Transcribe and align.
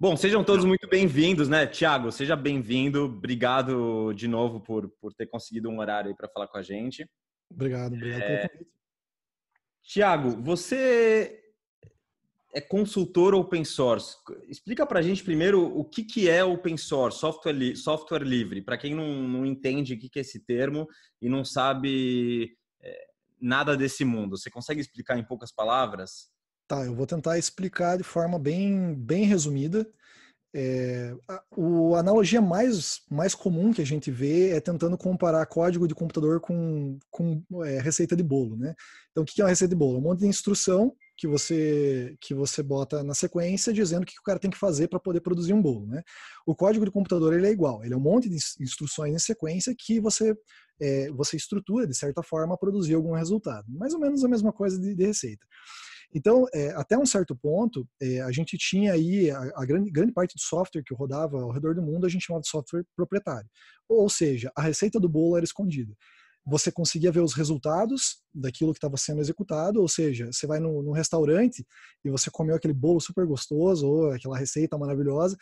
Bom, 0.00 0.16
sejam 0.16 0.44
todos 0.44 0.64
muito 0.64 0.88
bem-vindos, 0.88 1.48
né? 1.48 1.66
Tiago, 1.66 2.12
seja 2.12 2.36
bem-vindo. 2.36 3.06
Obrigado 3.06 4.12
de 4.14 4.28
novo 4.28 4.60
por, 4.60 4.88
por 5.00 5.12
ter 5.12 5.26
conseguido 5.26 5.68
um 5.68 5.80
horário 5.80 6.08
aí 6.08 6.16
para 6.16 6.28
falar 6.28 6.46
com 6.46 6.56
a 6.56 6.62
gente. 6.62 7.04
Obrigado, 7.50 7.94
obrigado 7.94 8.22
é... 8.22 8.36
pelo 8.36 8.48
convite. 8.48 8.70
Tiago, 9.82 10.40
você 10.40 11.42
é 12.54 12.60
consultor 12.60 13.34
open 13.34 13.64
source. 13.64 14.16
Explica 14.46 14.86
para 14.86 15.00
a 15.00 15.02
gente 15.02 15.24
primeiro 15.24 15.66
o 15.76 15.84
que, 15.84 16.04
que 16.04 16.30
é 16.30 16.44
open 16.44 16.76
source, 16.76 17.18
software, 17.18 17.52
li 17.52 17.74
software 17.74 18.22
livre, 18.22 18.62
para 18.62 18.78
quem 18.78 18.94
não, 18.94 19.26
não 19.26 19.44
entende 19.44 19.94
o 19.94 19.98
que, 19.98 20.08
que 20.08 20.20
é 20.20 20.22
esse 20.22 20.38
termo 20.44 20.86
e 21.20 21.28
não 21.28 21.44
sabe 21.44 22.56
é, 22.80 23.06
nada 23.40 23.76
desse 23.76 24.04
mundo. 24.04 24.38
Você 24.38 24.48
consegue 24.48 24.80
explicar 24.80 25.18
em 25.18 25.26
poucas 25.26 25.50
palavras? 25.52 26.30
Tá, 26.68 26.84
eu 26.84 26.94
vou 26.94 27.06
tentar 27.06 27.38
explicar 27.38 27.96
de 27.96 28.04
forma 28.04 28.38
bem, 28.38 28.94
bem 28.94 29.24
resumida. 29.24 29.90
É, 30.54 31.14
a, 31.26 31.34
a 31.34 31.98
analogia 31.98 32.42
mais, 32.42 33.00
mais 33.10 33.34
comum 33.34 33.72
que 33.72 33.80
a 33.80 33.86
gente 33.86 34.10
vê 34.10 34.50
é 34.50 34.60
tentando 34.60 34.96
comparar 34.98 35.44
código 35.46 35.88
de 35.88 35.94
computador 35.94 36.40
com, 36.40 36.98
com 37.10 37.42
é, 37.64 37.80
receita 37.80 38.14
de 38.14 38.22
bolo. 38.22 38.54
Né? 38.56 38.74
Então, 39.10 39.22
o 39.22 39.26
que 39.26 39.40
é 39.40 39.44
uma 39.44 39.50
receita 39.50 39.70
de 39.70 39.78
bolo? 39.78 39.98
Um 39.98 40.02
monte 40.02 40.20
de 40.20 40.26
instrução 40.26 40.94
que 41.16 41.26
você 41.26 42.16
que 42.20 42.34
você 42.34 42.62
bota 42.62 43.02
na 43.02 43.14
sequência 43.14 43.72
dizendo 43.72 44.04
o 44.04 44.06
que 44.06 44.18
o 44.20 44.22
cara 44.22 44.38
tem 44.38 44.50
que 44.50 44.58
fazer 44.58 44.88
para 44.88 45.00
poder 45.00 45.20
produzir 45.20 45.52
um 45.52 45.60
bolo, 45.60 45.86
né? 45.86 46.02
O 46.46 46.54
código 46.54 46.84
de 46.84 46.92
computador 46.92 47.34
ele 47.34 47.46
é 47.48 47.50
igual, 47.50 47.84
ele 47.84 47.92
é 47.92 47.96
um 47.96 48.00
monte 48.00 48.28
de 48.28 48.36
instruções 48.60 49.14
em 49.14 49.18
sequência 49.18 49.74
que 49.76 50.00
você 50.00 50.36
é, 50.80 51.10
você 51.10 51.36
estrutura 51.36 51.86
de 51.88 51.96
certa 51.96 52.22
forma 52.22 52.54
a 52.54 52.58
produzir 52.58 52.94
algum 52.94 53.14
resultado, 53.14 53.66
mais 53.68 53.94
ou 53.94 54.00
menos 54.00 54.24
a 54.24 54.28
mesma 54.28 54.52
coisa 54.52 54.80
de, 54.80 54.94
de 54.94 55.06
receita. 55.06 55.44
Então, 56.14 56.46
é, 56.54 56.70
até 56.70 56.96
um 56.96 57.04
certo 57.04 57.36
ponto, 57.36 57.86
é, 58.00 58.20
a 58.22 58.30
gente 58.32 58.56
tinha 58.56 58.92
aí 58.94 59.30
a, 59.30 59.40
a, 59.56 59.66
grande, 59.66 59.90
grande 59.90 60.12
parte 60.12 60.34
do 60.34 60.40
software 60.40 60.82
que 60.82 60.94
rodava 60.94 61.40
ao 61.40 61.50
redor 61.50 61.74
do 61.74 61.82
mundo, 61.82 62.06
a 62.06 62.08
gente 62.08 62.24
chamava 62.24 62.42
de 62.42 62.48
software 62.48 62.84
proprietário. 62.96 63.48
Ou 63.88 64.08
seja, 64.08 64.50
a 64.56 64.62
receita 64.62 64.98
do 64.98 65.08
bolo 65.08 65.36
era 65.36 65.44
escondida. 65.44 65.94
Você 66.46 66.72
conseguia 66.72 67.12
ver 67.12 67.20
os 67.20 67.34
resultados 67.34 68.22
daquilo 68.34 68.72
que 68.72 68.78
estava 68.78 68.96
sendo 68.96 69.20
executado, 69.20 69.82
ou 69.82 69.88
seja, 69.88 70.32
você 70.32 70.46
vai 70.46 70.58
no 70.58 70.92
restaurante 70.92 71.66
e 72.02 72.10
você 72.10 72.30
comeu 72.30 72.56
aquele 72.56 72.72
bolo 72.72 73.00
super 73.00 73.26
gostoso 73.26 73.86
ou 73.86 74.10
aquela 74.12 74.38
receita 74.38 74.78
maravilhosa, 74.78 75.36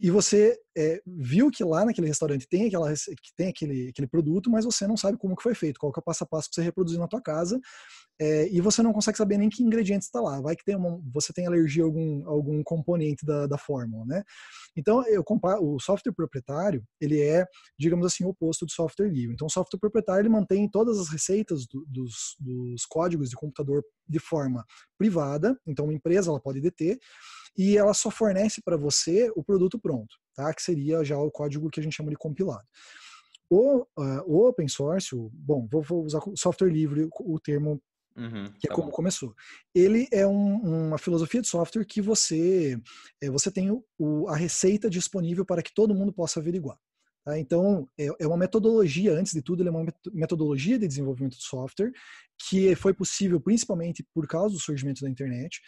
e 0.00 0.10
você 0.10 0.58
é, 0.76 1.00
viu 1.06 1.50
que 1.50 1.62
lá 1.62 1.84
naquele 1.84 2.08
restaurante 2.08 2.48
tem 2.48 2.66
aquela 2.66 2.92
que 2.92 3.34
tem 3.36 3.48
aquele, 3.48 3.88
aquele 3.88 4.08
produto, 4.08 4.50
mas 4.50 4.64
você 4.64 4.86
não 4.86 4.96
sabe 4.96 5.16
como 5.16 5.36
que 5.36 5.42
foi 5.42 5.54
feito, 5.54 5.78
qual 5.78 5.92
que 5.92 5.98
é 5.98 6.02
o 6.02 6.04
passo 6.04 6.24
a 6.24 6.26
passo 6.26 6.48
para 6.48 6.56
você 6.56 6.62
reproduzir 6.62 6.98
na 6.98 7.06
tua 7.06 7.22
casa, 7.22 7.60
é, 8.20 8.48
e 8.48 8.60
você 8.60 8.82
não 8.82 8.92
consegue 8.92 9.18
saber 9.18 9.38
nem 9.38 9.48
que 9.48 9.62
ingrediente 9.62 10.04
está 10.04 10.20
lá. 10.20 10.40
Vai 10.40 10.54
que 10.56 10.64
tem 10.64 10.76
uma, 10.76 11.00
você 11.12 11.32
tem 11.32 11.46
alergia 11.46 11.82
a 11.82 11.86
algum, 11.86 12.28
algum 12.28 12.62
componente 12.62 13.24
da, 13.24 13.46
da 13.46 13.58
fórmula, 13.58 14.04
né? 14.06 14.22
Então, 14.76 15.06
eu 15.06 15.22
comparo, 15.22 15.64
o 15.64 15.80
software 15.80 16.12
proprietário, 16.12 16.84
ele 17.00 17.20
é, 17.20 17.46
digamos 17.78 18.06
assim, 18.06 18.24
o 18.24 18.28
oposto 18.28 18.66
do 18.66 18.72
software 18.72 19.08
livre. 19.08 19.34
Então, 19.34 19.46
o 19.46 19.50
software 19.50 19.80
proprietário, 19.80 20.22
ele 20.22 20.28
mantém 20.28 20.68
todas 20.68 20.98
as 20.98 21.08
receitas 21.08 21.66
do, 21.66 21.84
dos, 21.88 22.36
dos 22.38 22.84
códigos 22.86 23.30
de 23.30 23.36
computador 23.36 23.82
de 24.08 24.18
forma 24.18 24.64
privada, 24.98 25.58
então 25.66 25.86
uma 25.86 25.94
empresa 25.94 26.30
ela 26.30 26.40
pode 26.40 26.60
deter, 26.60 26.98
e 27.56 27.76
ela 27.76 27.94
só 27.94 28.10
fornece 28.10 28.60
para 28.62 28.76
você 28.76 29.30
o 29.36 29.42
produto 29.42 29.78
pronto, 29.78 30.16
tá? 30.34 30.52
Que 30.52 30.62
seria 30.62 31.04
já 31.04 31.18
o 31.18 31.30
código 31.30 31.70
que 31.70 31.80
a 31.80 31.82
gente 31.82 31.94
chama 31.94 32.10
de 32.10 32.16
compilado. 32.16 32.64
O, 33.48 33.82
uh, 33.82 34.22
o 34.26 34.48
open 34.48 34.68
source, 34.68 35.14
o, 35.14 35.30
bom, 35.32 35.68
vou, 35.70 35.82
vou, 35.82 36.04
usar 36.04 36.20
software 36.34 36.70
livre, 36.70 37.08
o 37.20 37.38
termo 37.38 37.80
Uhum, 38.16 38.44
que 38.60 38.68
é 38.68 38.68
tá 38.68 38.74
como 38.74 38.90
bom. 38.90 38.94
começou. 38.94 39.34
Ele 39.74 40.06
é 40.12 40.24
um, 40.24 40.86
uma 40.86 40.98
filosofia 40.98 41.42
de 41.42 41.48
software 41.48 41.84
que 41.84 42.00
você 42.00 42.78
é, 43.20 43.28
você 43.28 43.50
tem 43.50 43.70
o, 43.98 44.28
a 44.28 44.36
receita 44.36 44.88
disponível 44.88 45.44
para 45.44 45.62
que 45.62 45.74
todo 45.74 45.94
mundo 45.94 46.12
possa 46.12 46.38
averiguar. 46.38 46.78
Tá? 47.24 47.38
Então, 47.38 47.88
é, 47.98 48.08
é, 48.20 48.26
uma 48.26 48.36
metodologia, 48.36 49.12
antes 49.12 49.32
de 49.32 49.42
tudo, 49.42 49.66
é 49.66 49.70
uma 49.70 49.86
metodologia 50.12 50.78
de 50.78 50.86
desenvolvimento 50.86 51.36
de 51.36 51.42
software 51.42 51.90
que 52.48 52.74
foi 52.76 52.94
possível 52.94 53.40
principalmente 53.40 54.06
por 54.14 54.28
causa 54.28 54.54
do 54.54 54.60
surgimento 54.60 55.02
da 55.02 55.10
internet 55.10 55.60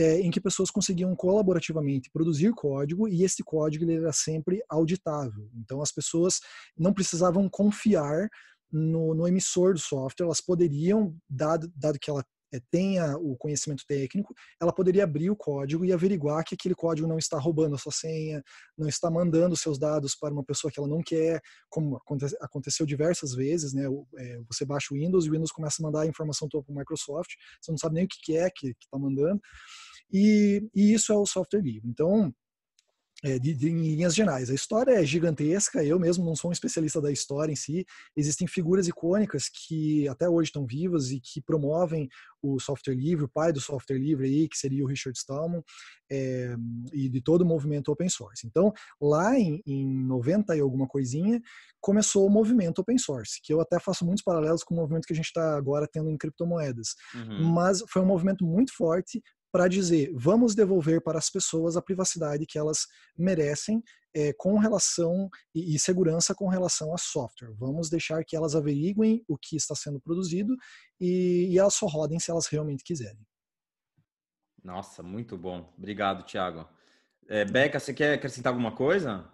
é, 0.00 0.20
em 0.20 0.30
que 0.30 0.40
pessoas 0.40 0.70
conseguiam 0.70 1.14
colaborativamente 1.14 2.10
produzir 2.10 2.52
código 2.54 3.06
e 3.06 3.22
esse 3.22 3.42
código 3.44 3.84
ele 3.84 3.96
era 3.96 4.12
sempre 4.12 4.62
auditável. 4.66 5.50
Então 5.54 5.82
as 5.82 5.92
pessoas 5.92 6.40
não 6.76 6.94
precisavam 6.94 7.48
confiar 7.50 8.28
no, 8.72 9.14
no 9.14 9.28
emissor 9.28 9.74
do 9.74 9.78
software, 9.78 10.24
elas 10.24 10.40
poderiam, 10.40 11.14
dado, 11.28 11.70
dado 11.76 11.98
que 11.98 12.08
ela 12.08 12.24
é, 12.52 12.60
tenha 12.70 13.16
o 13.16 13.36
conhecimento 13.36 13.84
técnico, 13.86 14.34
ela 14.60 14.72
poderia 14.72 15.04
abrir 15.04 15.30
o 15.30 15.36
código 15.36 15.84
e 15.84 15.92
averiguar 15.92 16.44
que 16.44 16.54
aquele 16.54 16.74
código 16.74 17.06
não 17.06 17.18
está 17.18 17.38
roubando 17.38 17.74
a 17.74 17.78
sua 17.78 17.92
senha, 17.92 18.42
não 18.76 18.88
está 18.88 19.10
mandando 19.10 19.56
seus 19.56 19.78
dados 19.78 20.14
para 20.14 20.32
uma 20.32 20.44
pessoa 20.44 20.70
que 20.70 20.78
ela 20.78 20.88
não 20.88 21.02
quer, 21.02 21.40
como 21.68 22.00
aconteceu 22.40 22.84
diversas 22.86 23.34
vezes, 23.34 23.72
né? 23.72 23.84
É, 24.18 24.40
você 24.50 24.64
baixa 24.64 24.92
o 24.92 24.96
Windows 24.96 25.24
e 25.24 25.28
o 25.28 25.32
Windows 25.32 25.52
começa 25.52 25.82
a 25.82 25.84
mandar 25.84 26.02
a 26.02 26.06
informação 26.06 26.48
para 26.48 26.60
o 26.60 26.64
Microsoft, 26.76 27.30
você 27.60 27.70
não 27.70 27.78
sabe 27.78 27.94
nem 27.94 28.04
o 28.04 28.08
que 28.08 28.36
é 28.36 28.50
que 28.50 28.68
está 28.68 28.98
mandando. 28.98 29.40
E, 30.12 30.68
e 30.74 30.92
isso 30.92 31.12
é 31.12 31.16
o 31.16 31.26
software 31.26 31.60
livre. 31.60 31.88
Então, 31.88 32.34
é, 33.22 33.38
de, 33.38 33.54
de, 33.54 33.68
em 33.68 33.94
linhas 33.94 34.14
gerais. 34.14 34.50
A 34.50 34.54
história 34.54 34.92
é 34.92 35.04
gigantesca, 35.04 35.84
eu 35.84 35.98
mesmo 35.98 36.24
não 36.24 36.34
sou 36.34 36.50
um 36.50 36.52
especialista 36.52 37.00
da 37.00 37.12
história 37.12 37.52
em 37.52 37.56
si. 37.56 37.86
Existem 38.16 38.46
figuras 38.46 38.88
icônicas 38.88 39.48
que 39.48 40.08
até 40.08 40.28
hoje 40.28 40.48
estão 40.48 40.66
vivas 40.66 41.10
e 41.10 41.20
que 41.20 41.40
promovem 41.40 42.08
o 42.42 42.58
software 42.58 42.94
livre, 42.94 43.24
o 43.24 43.28
pai 43.28 43.52
do 43.52 43.60
software 43.60 43.98
livre 43.98 44.26
aí, 44.26 44.48
que 44.48 44.56
seria 44.56 44.82
o 44.82 44.86
Richard 44.86 45.16
Stallman, 45.18 45.62
é, 46.10 46.56
e 46.92 47.08
de 47.08 47.20
todo 47.20 47.42
o 47.42 47.46
movimento 47.46 47.92
open 47.92 48.08
source. 48.08 48.46
Então, 48.46 48.72
lá 49.00 49.38
em, 49.38 49.62
em 49.66 49.86
90 50.06 50.56
e 50.56 50.60
alguma 50.60 50.86
coisinha, 50.86 51.40
começou 51.80 52.26
o 52.26 52.30
movimento 52.30 52.80
open 52.80 52.98
source, 52.98 53.40
que 53.42 53.52
eu 53.52 53.60
até 53.60 53.78
faço 53.78 54.04
muitos 54.04 54.24
paralelos 54.24 54.64
com 54.64 54.74
o 54.74 54.76
movimento 54.78 55.06
que 55.06 55.12
a 55.12 55.16
gente 55.16 55.26
está 55.26 55.56
agora 55.56 55.88
tendo 55.90 56.10
em 56.10 56.16
criptomoedas. 56.16 56.94
Uhum. 57.14 57.52
Mas 57.52 57.82
foi 57.88 58.02
um 58.02 58.06
movimento 58.06 58.44
muito 58.44 58.74
forte, 58.74 59.22
para 59.52 59.68
dizer 59.68 60.12
vamos 60.14 60.54
devolver 60.54 61.02
para 61.02 61.18
as 61.18 61.30
pessoas 61.30 61.76
a 61.76 61.82
privacidade 61.82 62.46
que 62.46 62.58
elas 62.58 62.86
merecem 63.16 63.82
é, 64.14 64.32
com 64.32 64.58
relação 64.58 65.28
e, 65.54 65.74
e, 65.74 65.78
segurança 65.78 66.34
com 66.34 66.48
relação 66.48 66.92
a 66.92 66.98
software. 66.98 67.52
Vamos 67.56 67.88
deixar 67.88 68.24
que 68.24 68.36
elas 68.36 68.56
averiguem 68.56 69.24
o 69.28 69.38
que 69.38 69.56
está 69.56 69.74
sendo 69.74 70.00
produzido 70.00 70.56
e, 71.00 71.48
e 71.50 71.58
elas 71.58 71.74
só 71.74 71.86
rodem 71.86 72.18
se 72.18 72.30
elas 72.30 72.46
realmente 72.46 72.82
quiserem. 72.82 73.20
Nossa, 74.62 75.02
muito 75.02 75.38
bom. 75.38 75.72
Obrigado, 75.78 76.24
Thiago. 76.24 76.68
É, 77.28 77.44
Beca, 77.44 77.78
você 77.78 77.94
quer 77.94 78.14
acrescentar 78.14 78.52
alguma 78.52 78.74
coisa? 78.74 79.30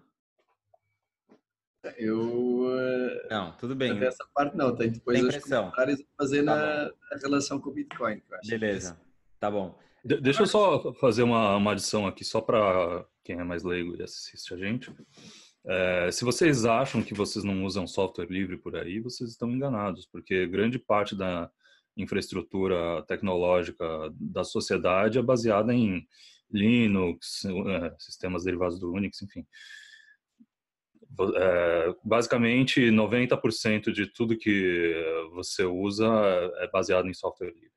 Eu. 1.97 2.66
Eh, 2.78 3.28
não, 3.31 3.56
tudo 3.56 3.75
bem. 3.75 4.03
Essa 4.05 4.26
parte 4.34 4.56
não, 4.56 4.75
tem 4.75 4.91
depois 4.91 5.21
tem 5.21 5.28
pressão. 5.28 5.72
fazer 6.16 6.44
tá 6.44 6.56
na, 6.56 6.84
na, 6.84 7.19
relação 7.22 7.60
com 7.60 7.71
o 7.71 7.72
Bitcoin. 7.72 8.21
Beleza, 8.47 8.99
tá 9.38 9.50
bom. 9.50 9.78
De 10.06 10.21
deixa 10.21 10.43
eu 10.43 10.47
só 10.47 10.93
fazer 10.94 11.25
uma, 11.25 11.56
uma 11.56 11.72
adição 11.72 12.06
aqui, 12.06 12.25
só 12.25 12.41
para 12.41 13.05
quem 13.25 13.41
é 13.41 13.44
mais 13.44 13.65
leigo 13.65 13.97
e 13.97 14.03
assiste 14.05 14.55
a 14.55 14.56
gente. 14.56 14.93
É, 15.67 16.12
se 16.12 16.25
vocês 16.25 16.65
acham 16.65 17.03
que 17.03 17.12
vocês 17.12 17.44
não 17.44 17.65
usam 17.65 17.89
software 17.89 18.31
livre 18.31 18.56
por 18.56 18.77
aí, 18.77 19.00
vocês 19.00 19.31
estão 19.31 19.50
enganados, 19.50 20.06
porque 20.06 20.47
grande 20.47 20.78
parte 20.78 21.17
da 21.17 21.50
infraestrutura 21.97 23.03
tecnológica 23.09 23.84
da 24.12 24.44
sociedade 24.44 25.19
é 25.19 25.22
baseada 25.22 25.75
em 25.75 26.06
Linux, 26.49 27.44
é, 27.44 27.94
sistemas 27.99 28.44
derivados 28.44 28.78
do 28.78 28.93
Unix, 28.93 29.21
enfim. 29.23 29.44
É, 31.34 31.94
basicamente, 32.05 32.81
90% 32.93 33.91
de 33.91 34.06
tudo 34.06 34.38
que 34.38 34.94
você 35.33 35.65
usa 35.65 36.06
é 36.59 36.71
baseado 36.71 37.09
em 37.09 37.15
software 37.15 37.53
livre. 37.53 37.73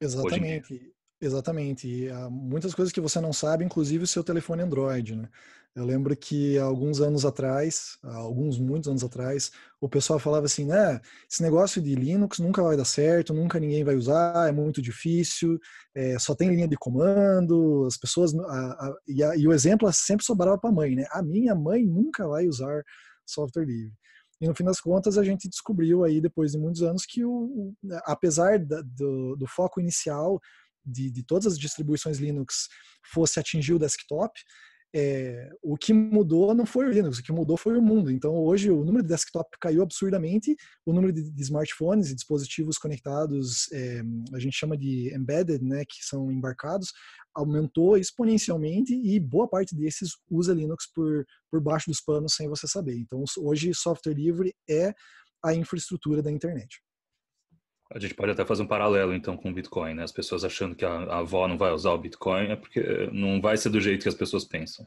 Exatamente. 0.00 0.92
Exatamente. 1.20 1.86
E 1.86 2.08
há 2.08 2.30
muitas 2.30 2.74
coisas 2.74 2.92
que 2.92 3.00
você 3.00 3.20
não 3.20 3.32
sabe, 3.32 3.64
inclusive 3.64 4.04
o 4.04 4.06
seu 4.06 4.24
telefone 4.24 4.62
Android, 4.62 5.16
né? 5.16 5.28
Eu 5.74 5.84
lembro 5.84 6.16
que 6.16 6.58
há 6.58 6.64
alguns 6.64 7.00
anos 7.00 7.24
atrás, 7.24 7.96
alguns 8.02 8.58
muitos 8.58 8.88
anos 8.88 9.04
atrás, 9.04 9.52
o 9.80 9.88
pessoal 9.88 10.18
falava 10.18 10.46
assim, 10.46 10.64
né, 10.64 11.00
esse 11.30 11.40
negócio 11.44 11.80
de 11.80 11.94
Linux 11.94 12.40
nunca 12.40 12.60
vai 12.60 12.76
dar 12.76 12.84
certo, 12.84 13.32
nunca 13.32 13.60
ninguém 13.60 13.84
vai 13.84 13.94
usar, 13.94 14.48
é 14.48 14.52
muito 14.52 14.82
difícil, 14.82 15.60
é, 15.94 16.18
só 16.18 16.34
tem 16.34 16.50
linha 16.50 16.66
de 16.66 16.76
comando, 16.76 17.84
as 17.86 17.96
pessoas, 17.96 18.34
a, 18.34 18.40
a, 18.40 18.94
e, 19.06 19.22
a, 19.22 19.36
e, 19.36 19.46
o 19.46 19.52
exemplo 19.52 19.90
sempre 19.92 20.24
sobrava 20.24 20.58
para 20.58 20.70
a 20.70 20.72
mãe, 20.72 20.96
né? 20.96 21.04
A 21.12 21.22
minha 21.22 21.54
mãe 21.54 21.86
nunca 21.86 22.26
vai 22.26 22.48
usar 22.48 22.82
software 23.24 23.64
livre. 23.64 23.94
E 24.40 24.48
no 24.48 24.54
fim 24.56 24.64
das 24.64 24.80
contas 24.80 25.16
a 25.16 25.22
gente 25.22 25.48
descobriu 25.48 26.02
aí 26.02 26.20
depois 26.20 26.50
de 26.50 26.58
muitos 26.58 26.82
anos 26.82 27.04
que 27.06 27.24
o, 27.24 27.72
apesar 28.06 28.58
da, 28.58 28.82
do, 28.82 29.36
do 29.36 29.46
foco 29.46 29.80
inicial 29.80 30.40
de, 30.84 31.10
de 31.10 31.22
todas 31.22 31.46
as 31.46 31.58
distribuições 31.58 32.18
Linux 32.18 32.68
fosse 33.12 33.38
atingir 33.38 33.74
o 33.74 33.78
desktop, 33.78 34.32
é, 34.92 35.48
o 35.62 35.76
que 35.76 35.92
mudou 35.92 36.52
não 36.52 36.66
foi 36.66 36.86
o 36.86 36.90
Linux, 36.90 37.18
o 37.18 37.22
que 37.22 37.32
mudou 37.32 37.56
foi 37.56 37.78
o 37.78 37.82
mundo. 37.82 38.10
Então, 38.10 38.34
hoje, 38.34 38.70
o 38.70 38.84
número 38.84 39.04
de 39.04 39.08
desktop 39.08 39.48
caiu 39.60 39.82
absurdamente, 39.82 40.56
o 40.84 40.92
número 40.92 41.12
de, 41.12 41.30
de 41.30 41.42
smartphones 41.42 42.10
e 42.10 42.14
dispositivos 42.14 42.76
conectados, 42.76 43.70
é, 43.72 44.02
a 44.34 44.38
gente 44.40 44.56
chama 44.56 44.76
de 44.76 45.14
embedded, 45.14 45.64
né, 45.64 45.84
que 45.84 46.04
são 46.04 46.30
embarcados, 46.30 46.92
aumentou 47.34 47.96
exponencialmente 47.96 48.92
e 48.92 49.20
boa 49.20 49.48
parte 49.48 49.76
desses 49.76 50.10
usa 50.28 50.52
Linux 50.52 50.90
por, 50.92 51.24
por 51.50 51.60
baixo 51.60 51.88
dos 51.88 52.00
panos 52.00 52.34
sem 52.34 52.48
você 52.48 52.66
saber. 52.66 52.96
Então, 52.96 53.22
hoje, 53.38 53.72
software 53.72 54.14
livre 54.14 54.52
é 54.68 54.92
a 55.42 55.54
infraestrutura 55.54 56.20
da 56.20 56.32
internet. 56.32 56.82
A 57.92 57.98
gente 57.98 58.14
pode 58.14 58.30
até 58.30 58.44
fazer 58.44 58.62
um 58.62 58.68
paralelo, 58.68 59.12
então, 59.12 59.36
com 59.36 59.50
o 59.50 59.54
Bitcoin, 59.54 59.94
né? 59.94 60.04
As 60.04 60.12
pessoas 60.12 60.44
achando 60.44 60.76
que 60.76 60.84
a, 60.84 60.92
a 60.92 61.18
avó 61.18 61.48
não 61.48 61.58
vai 61.58 61.72
usar 61.72 61.90
o 61.90 61.98
Bitcoin 61.98 62.46
é 62.46 62.56
porque 62.56 63.10
não 63.12 63.40
vai 63.40 63.56
ser 63.56 63.70
do 63.70 63.80
jeito 63.80 64.02
que 64.02 64.08
as 64.08 64.14
pessoas 64.14 64.44
pensam. 64.44 64.86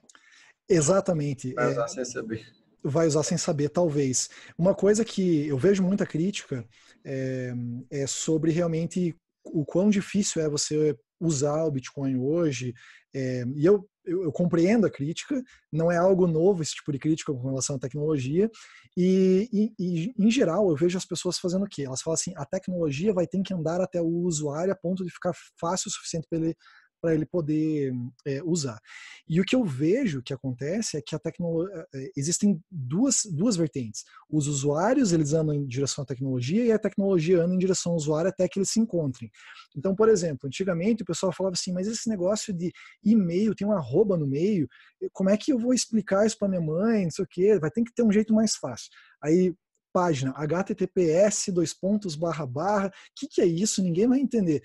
Exatamente. 0.70 1.54
Vai 1.54 1.72
usar 1.72 1.84
é, 1.84 1.88
sem 1.88 2.06
saber. 2.06 2.48
Vai 2.82 3.08
usar 3.08 3.24
sem 3.24 3.38
saber, 3.38 3.70
talvez. 3.70 4.30
Uma 4.58 4.74
coisa 4.74 5.04
que 5.04 5.48
eu 5.48 5.58
vejo 5.58 5.84
muita 5.84 6.06
crítica 6.06 6.66
é, 7.04 7.54
é 7.92 8.08
sobre 8.08 8.52
realmente 8.52 9.14
o 9.46 9.66
quão 9.66 9.90
difícil 9.90 10.42
é 10.42 10.50
você 10.50 10.98
usar 11.20 11.66
o 11.66 11.72
Bitcoin 11.72 12.18
hoje. 12.18 12.74
É, 13.14 13.44
e 13.56 13.66
eu, 13.66 13.86
eu, 14.06 14.24
eu, 14.24 14.32
compreendo 14.32 14.86
a 14.86 14.92
crítica, 14.92 15.42
não 15.72 15.92
é 15.92 15.98
algo 15.98 16.28
novo 16.28 16.62
esse 16.62 16.76
tipo 16.76 16.92
de 16.92 17.00
crítica 17.00 17.34
com 17.34 17.48
relação 17.48 17.76
à 17.76 17.80
tecnologia. 17.80 18.50
E, 18.98 19.50
e, 19.52 19.74
e, 19.80 20.14
em 20.18 20.32
geral, 20.32 20.70
eu 20.70 20.76
vejo 20.76 20.98
as 20.98 21.06
pessoas 21.06 21.40
fazendo 21.40 21.66
o 21.66 21.70
quê? 21.70 21.84
Elas 21.84 22.02
falam 22.02 22.16
assim: 22.16 22.34
a 22.36 22.46
tecnologia 22.46 23.14
vai 23.14 23.28
ter 23.28 23.42
que 23.42 23.54
andar 23.54 23.82
até 23.82 24.02
o 24.02 24.08
usuário 24.08 24.74
a 24.74 24.76
ponto 24.76 25.04
de 25.04 25.12
ficar 25.12 25.34
fácil 25.60 25.90
o 25.90 25.92
suficiente 25.92 26.28
para 26.30 26.40
ele 26.40 26.56
para 27.04 27.14
ele 27.14 27.26
poder 27.26 27.94
é, 28.26 28.42
usar. 28.46 28.80
E 29.28 29.42
o 29.42 29.44
que 29.44 29.54
eu 29.54 29.66
vejo 29.66 30.24
que 30.24 30.34
acontece 30.34 30.96
é 30.96 31.02
que 31.02 31.14
a 31.14 31.20
tecnologia 31.20 31.86
é, 31.94 32.12
existem 32.16 32.64
duas, 32.72 33.24
duas 33.30 33.58
vertentes. 33.58 34.06
Os 34.30 34.48
usuários 34.48 35.12
eles 35.12 35.34
andam 35.34 35.54
em 35.54 35.68
direção 35.68 36.06
à 36.06 36.08
tecnologia 36.08 36.64
e 36.64 36.72
a 36.72 36.80
tecnologia 36.80 37.44
anda 37.44 37.54
em 37.54 37.58
direção 37.58 37.92
ao 37.92 37.98
usuário 37.98 38.30
até 38.30 38.48
que 38.48 38.58
eles 38.58 38.70
se 38.70 38.80
encontrem. 38.80 39.30
Então, 39.76 39.94
por 39.94 40.08
exemplo, 40.08 40.48
antigamente 40.48 41.04
o 41.04 41.06
pessoal 41.06 41.34
falava 41.34 41.56
assim, 41.56 41.74
mas 41.74 41.88
esse 41.88 42.08
negócio 42.08 42.54
de 42.54 42.72
e-mail 43.04 43.54
tem 43.54 43.68
uma 43.68 43.80
arroba 43.80 44.16
no 44.16 44.26
meio, 44.26 44.66
como 45.12 45.30
é 45.30 45.36
que 45.36 45.52
eu 45.52 45.60
vou 45.60 45.74
explicar 45.74 46.26
isso 46.26 46.40
para 46.40 46.48
minha 46.48 46.62
mãe, 46.62 47.04
não 47.04 47.12
sei 47.12 47.26
o 47.26 47.28
quê, 47.30 47.60
vai 47.60 47.70
ter 47.70 47.84
que 47.84 47.94
ter 47.94 48.04
um 48.04 48.12
jeito 48.14 48.34
mais 48.34 48.56
fácil. 48.56 48.90
Aí 49.22 49.54
página 49.92 50.32
https 50.32 51.50
dois 51.54 51.74
pontos 51.74 52.16
barra 52.16 52.46
barra, 52.48 52.92
que, 53.14 53.28
que 53.28 53.42
é 53.42 53.46
isso? 53.46 53.84
Ninguém 53.84 54.08
vai 54.08 54.20
entender. 54.20 54.64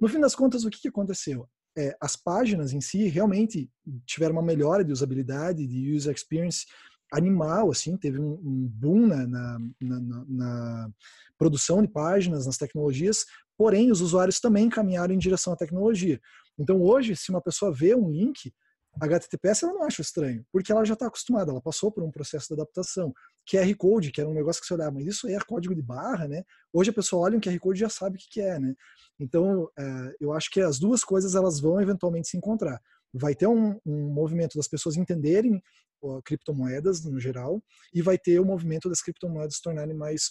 No 0.00 0.06
fim 0.06 0.20
das 0.20 0.34
contas, 0.34 0.64
o 0.64 0.70
que, 0.70 0.80
que 0.80 0.88
aconteceu? 0.88 1.48
É, 1.78 1.96
as 2.00 2.16
páginas 2.16 2.72
em 2.72 2.80
si 2.80 3.06
realmente 3.06 3.70
tiveram 4.04 4.32
uma 4.32 4.42
melhora 4.42 4.84
de 4.84 4.92
usabilidade, 4.92 5.66
de 5.66 5.94
user 5.94 6.12
experience 6.12 6.66
animal, 7.12 7.70
assim, 7.70 7.96
teve 7.96 8.18
um, 8.18 8.32
um 8.32 8.68
boom 8.68 9.06
na, 9.06 9.26
na, 9.26 9.58
na, 9.80 10.24
na, 10.28 10.90
produção 11.38 11.80
de 11.80 11.88
páginas, 11.88 12.46
nas 12.46 12.58
tecnologias, 12.58 13.24
porém 13.56 13.92
os 13.92 14.00
usuários 14.00 14.40
também 14.40 14.68
caminharam 14.68 15.14
em 15.14 15.18
direção 15.18 15.52
à 15.52 15.56
tecnologia. 15.56 16.20
Então 16.58 16.82
hoje, 16.82 17.14
se 17.14 17.30
uma 17.30 17.40
pessoa 17.40 17.72
vê 17.72 17.94
um 17.94 18.10
link 18.10 18.52
HTTPS, 19.00 19.64
ela 19.64 19.74
não 19.74 19.84
acha 19.84 20.02
estranho, 20.02 20.44
porque 20.52 20.72
ela 20.72 20.84
já 20.84 20.94
está 20.94 21.06
acostumada, 21.06 21.50
ela 21.50 21.60
passou 21.60 21.90
por 21.90 22.02
um 22.02 22.10
processo 22.10 22.48
de 22.48 22.54
adaptação. 22.54 23.12
QR 23.48 23.74
Code, 23.76 24.10
que 24.10 24.20
era 24.20 24.28
um 24.28 24.34
negócio 24.34 24.60
que 24.60 24.66
você 24.66 24.74
olhava, 24.74 24.92
mas 24.92 25.06
isso 25.06 25.28
é 25.28 25.38
código 25.40 25.74
de 25.74 25.82
barra, 25.82 26.28
né? 26.28 26.44
Hoje 26.72 26.90
a 26.90 26.92
pessoa 26.92 27.22
olha 27.22 27.38
um 27.38 27.40
QR 27.40 27.58
Code 27.58 27.78
e 27.78 27.80
já 27.80 27.88
sabe 27.88 28.16
o 28.16 28.18
que, 28.18 28.40
é, 28.40 28.58
né? 28.58 28.74
Então, 29.18 29.70
é, 29.78 30.16
eu 30.20 30.32
acho 30.32 30.50
que 30.50 30.60
as 30.60 30.78
duas 30.78 31.02
coisas 31.02 31.34
elas 31.34 31.60
vão 31.60 31.80
eventualmente 31.80 32.28
se 32.28 32.36
encontrar. 32.36 32.80
Vai 33.12 33.34
ter 33.34 33.46
um, 33.46 33.78
um 33.86 34.12
movimento 34.12 34.56
das 34.56 34.68
pessoas 34.68 34.96
entenderem 34.96 35.62
criptomoedas 36.24 37.04
no 37.04 37.20
geral 37.20 37.62
e 37.94 38.02
vai 38.02 38.18
ter 38.18 38.38
o 38.40 38.44
movimento 38.44 38.88
das 38.88 39.00
criptomoedas 39.00 39.56
se 39.56 39.62
tornarem 39.62 39.96
mais 39.96 40.30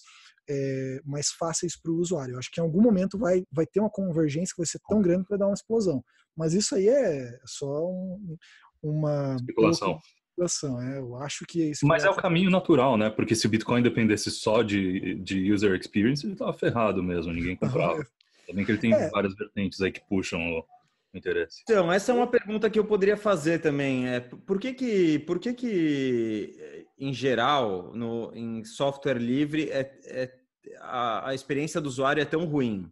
é, 0.50 1.02
mais 1.06 1.30
fáceis 1.30 1.80
para 1.80 1.92
o 1.92 1.98
usuário. 1.98 2.34
Eu 2.34 2.40
acho 2.40 2.50
que 2.52 2.60
em 2.60 2.64
algum 2.64 2.82
momento 2.82 3.18
vai, 3.18 3.44
vai 3.52 3.66
ter 3.66 3.80
uma 3.80 3.90
convergência 3.90 4.54
que 4.54 4.62
vai 4.62 4.68
ser 4.68 4.80
tão 4.88 5.02
grande 5.02 5.24
que 5.24 5.30
vai 5.30 5.40
dar 5.40 5.48
uma 5.48 5.54
explosão. 5.54 6.04
Mas 6.36 6.54
isso 6.54 6.76
aí 6.76 6.88
é 6.88 7.38
só 7.46 7.86
um, 7.86 8.38
uma 8.82 9.36
especulação 9.36 10.00
especulação. 10.38 10.82
É, 10.82 11.00
eu 11.00 11.16
acho 11.18 11.46
que 11.46 11.62
é 11.62 11.66
isso. 11.72 11.86
Mas 11.86 12.06
é 12.06 12.10
o 12.10 12.16
caminho 12.16 12.50
natural, 12.50 12.98
né? 12.98 13.10
Porque 13.10 13.36
se 13.36 13.48
o 13.48 13.50
Bitcoin 13.50 13.82
dependesse 13.82 14.30
só 14.30 14.62
de, 14.62 15.16
de 15.16 15.52
user 15.52 15.76
experience, 15.76 16.26
ele 16.26 16.34
estava 16.34 16.54
ferrado 16.54 17.04
mesmo, 17.04 17.34
ninguém 17.34 17.56
comprava. 17.56 18.06
Também 18.46 18.64
que 18.64 18.72
ele 18.72 18.80
tem 18.80 18.94
é. 18.94 19.10
várias 19.10 19.36
vertentes 19.36 19.82
aí 19.82 19.92
que 19.92 20.02
puxam 20.08 20.40
o, 20.40 20.66
interesse. 21.14 21.62
Então, 21.64 21.92
essa 21.92 22.12
é 22.12 22.16
uma 22.16 22.28
pergunta 22.28 22.70
que 22.70 22.78
eu 22.78 22.86
poderia 22.86 23.18
fazer 23.18 23.60
também. 23.60 24.08
É, 24.08 24.20
por 24.20 24.60
que 24.60 24.74
que, 24.74 25.20
por 25.20 25.40
que, 25.40 25.54
que 25.54 26.86
em 26.98 27.14
geral, 27.14 27.94
no, 27.94 28.32
em 28.36 28.64
software 28.64 29.18
livre, 29.18 29.70
é, 29.72 29.92
é 30.06 30.34
a, 30.80 31.30
a, 31.30 31.36
experiência 31.36 31.80
do 31.80 31.88
usuário 31.88 32.22
é 32.22 32.26
tão 32.26 32.46
ruim? 32.46 32.92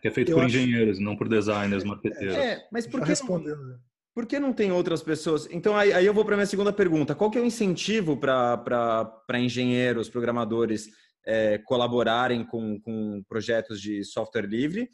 Que 0.00 0.08
é 0.08 0.10
feito 0.10 0.32
eu 0.32 0.36
por 0.36 0.44
acho... 0.44 0.56
engenheiros, 0.56 0.98
não 0.98 1.16
por 1.16 1.28
designers, 1.28 1.84
marqueteiros. 1.84 2.34
É, 2.34 2.66
mas 2.72 2.86
por 2.86 3.02
que... 3.02 3.12
Não 3.24 3.80
por 4.14 4.26
que 4.26 4.38
não 4.38 4.52
tem 4.52 4.70
outras 4.70 5.02
pessoas? 5.02 5.48
Então, 5.50 5.74
aí, 5.76 5.92
aí 5.92 6.04
eu 6.04 6.12
vou 6.12 6.24
para 6.24 6.34
a 6.34 6.36
minha 6.36 6.46
segunda 6.46 6.72
pergunta. 6.72 7.14
Qual 7.14 7.30
que 7.30 7.38
é 7.38 7.40
o 7.40 7.46
incentivo 7.46 8.16
para 8.18 9.38
engenheiros, 9.38 10.10
programadores 10.10 10.90
é, 11.24 11.56
colaborarem 11.58 12.44
com, 12.44 12.78
com 12.80 13.22
projetos 13.26 13.80
de 13.80 14.04
software 14.04 14.46
livre? 14.46 14.90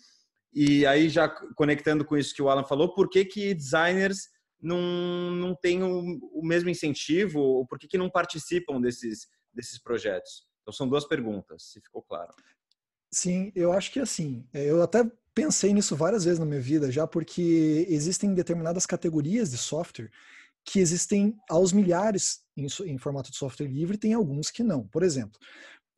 E 0.53 0.87
aí, 0.87 1.09
já 1.09 1.29
conectando 1.29 2.05
com 2.05 2.17
isso 2.17 2.35
que 2.35 2.43
o 2.43 2.49
Alan 2.49 2.65
falou, 2.65 2.95
por 2.95 3.09
que, 3.09 3.25
que 3.25 3.55
designers 3.55 4.29
não, 4.61 4.81
não 5.31 5.55
têm 5.55 5.83
o, 5.83 6.19
o 6.33 6.45
mesmo 6.45 6.71
incentivo? 6.71 7.41
Ou 7.41 7.67
por 7.67 7.79
que, 7.79 7.87
que 7.87 7.99
não 7.99 8.11
participam 8.11 8.81
desses, 8.81 9.29
desses 9.53 9.81
projetos? 9.81 10.47
Então, 10.63 10.73
são 10.73 10.89
duas 10.89 11.07
perguntas, 11.07 11.71
se 11.73 11.81
ficou 11.81 12.03
claro. 12.03 12.35
Sim, 13.11 13.51
eu 13.55 13.73
acho 13.73 13.91
que 13.91 14.01
assim, 14.01 14.47
é, 14.53 14.65
eu 14.67 14.83
até 14.83 15.11
pensei 15.35 15.73
nisso 15.73 15.97
várias 15.97 16.25
vezes 16.25 16.39
na 16.39 16.45
minha 16.45 16.61
vida 16.61 16.91
já, 16.91 17.07
porque 17.07 17.87
existem 17.89 18.35
determinadas 18.35 18.85
categorias 18.85 19.51
de 19.51 19.57
software 19.57 20.11
que 20.65 20.81
existem 20.81 21.35
aos 21.49 21.73
milhares 21.73 22.41
em, 22.57 22.67
em 22.87 22.99
formato 22.99 23.31
de 23.31 23.37
software 23.37 23.69
livre, 23.69 23.97
tem 23.97 24.13
alguns 24.13 24.51
que 24.51 24.63
não. 24.63 24.87
Por 24.89 25.03
exemplo, 25.03 25.39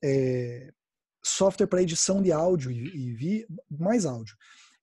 é, 0.03 0.73
software 1.23 1.67
para 1.67 1.83
edição 1.83 2.23
de 2.23 2.33
áudio 2.33 2.71
e, 2.71 3.13
vi, 3.15 3.47
mais 3.71 4.07
áudio. 4.07 4.37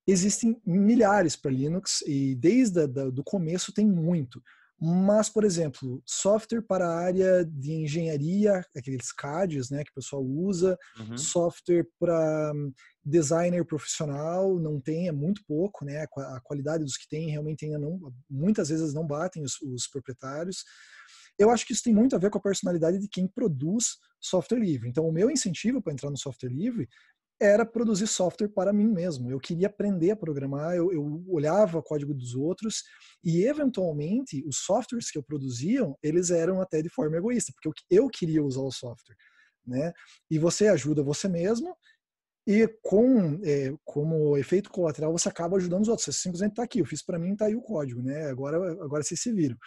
Existem 0.06 0.60
milhares 0.66 1.36
para 1.36 1.52
Linux 1.52 2.02
e 2.06 2.36
desde 2.36 2.82
o 2.82 3.24
começo 3.24 3.74
tem 3.74 3.86
muito. 3.86 4.42
Mas, 4.80 5.28
por 5.28 5.44
exemplo, 5.44 6.02
software 6.06 6.62
para 6.62 6.88
a 6.88 6.96
área 6.96 7.44
de 7.44 7.74
engenharia, 7.74 8.64
aqueles 8.76 9.12
CADs 9.12 9.72
né, 9.72 9.84
que 9.84 9.90
o 9.90 9.96
pessoal 9.96 10.24
usa, 10.24 10.78
uhum. 11.00 11.18
software 11.18 11.88
para 12.00 12.52
hum, 12.54 12.72
designer 13.04 13.66
profissional, 13.66 14.60
não 14.60 14.80
tem, 14.80 15.08
é 15.08 15.12
muito 15.12 15.42
pouco, 15.48 15.84
né? 15.84 16.06
A 16.16 16.40
qualidade 16.42 16.84
dos 16.84 16.96
que 16.96 17.08
tem 17.10 17.28
realmente 17.28 17.66
ainda 17.66 17.80
não, 17.80 18.14
muitas 18.30 18.70
vezes 18.70 18.94
não 18.94 19.06
batem 19.06 19.44
os, 19.44 19.60
os 19.62 19.88
proprietários. 19.88 20.64
Eu 21.38 21.50
acho 21.50 21.66
que 21.66 21.74
isso 21.74 21.84
tem 21.84 21.94
muito 21.94 22.16
a 22.16 22.20
ver 22.20 22.30
com 22.30 22.38
a 22.38 22.42
personalidade 22.42 23.00
de 23.00 23.08
quem 23.08 23.28
produz 23.28 23.98
software 24.20 24.60
livre. 24.60 24.90
Então, 24.90 25.08
o 25.08 25.12
meu 25.12 25.30
incentivo 25.30 25.82
para 25.82 25.94
entrar 25.94 26.10
no 26.10 26.18
software 26.18 26.50
livre 26.50 26.88
era 27.40 27.66
produzir 27.66 28.08
software 28.08 28.50
para 28.50 28.74
mim 28.74 28.88
mesmo. 28.88 29.32
Eu 29.32 29.40
queria 29.40 29.68
aprender 29.68 30.12
a 30.12 30.16
programar, 30.16 30.76
eu, 30.76 30.92
eu, 30.92 31.24
olhava 31.28 31.78
o 31.78 31.84
código 31.84 32.14
dos 32.14 32.34
outros 32.36 32.84
e, 33.24 33.44
eventualmente, 33.44 34.44
os 34.48 34.58
softwares 34.58 35.12
que 35.12 35.18
eu 35.18 35.24
produzia, 35.24 35.82
eles 36.02 36.32
eram 36.32 36.60
até 36.62 36.82
de 36.82 36.90
forma 36.90 37.18
egoísta, 37.18 37.54
porque 37.54 37.68
eu, 37.68 38.04
eu 38.04 38.10
queria 38.10 38.44
usar 38.44 38.62
o 38.62 38.72
software. 38.72 39.16
Né? 39.66 39.94
E 40.32 40.40
você 40.40 40.68
ajuda 40.68 41.04
você 41.04 41.28
mesmo 41.28 41.76
e 42.48 42.66
com 42.82 43.42
é, 43.44 43.74
como 43.84 44.38
efeito 44.38 44.70
colateral 44.70 45.12
você 45.12 45.28
acaba 45.28 45.58
ajudando 45.58 45.82
os 45.82 45.90
outros. 45.90 46.06
Você 46.06 46.14
simplesmente 46.14 46.52
está 46.52 46.64
aqui, 46.64 46.80
eu 46.80 46.86
fiz 46.86 47.04
para 47.04 47.20
mim, 47.20 47.34
está 47.34 47.46
aí 47.46 47.56
o 47.56 47.62
código, 47.62 48.02
né? 48.02 48.28
Agora, 48.30 48.56
agora 48.82 49.04
vocês 49.04 49.20
se 49.20 49.34
viram. 49.34 49.58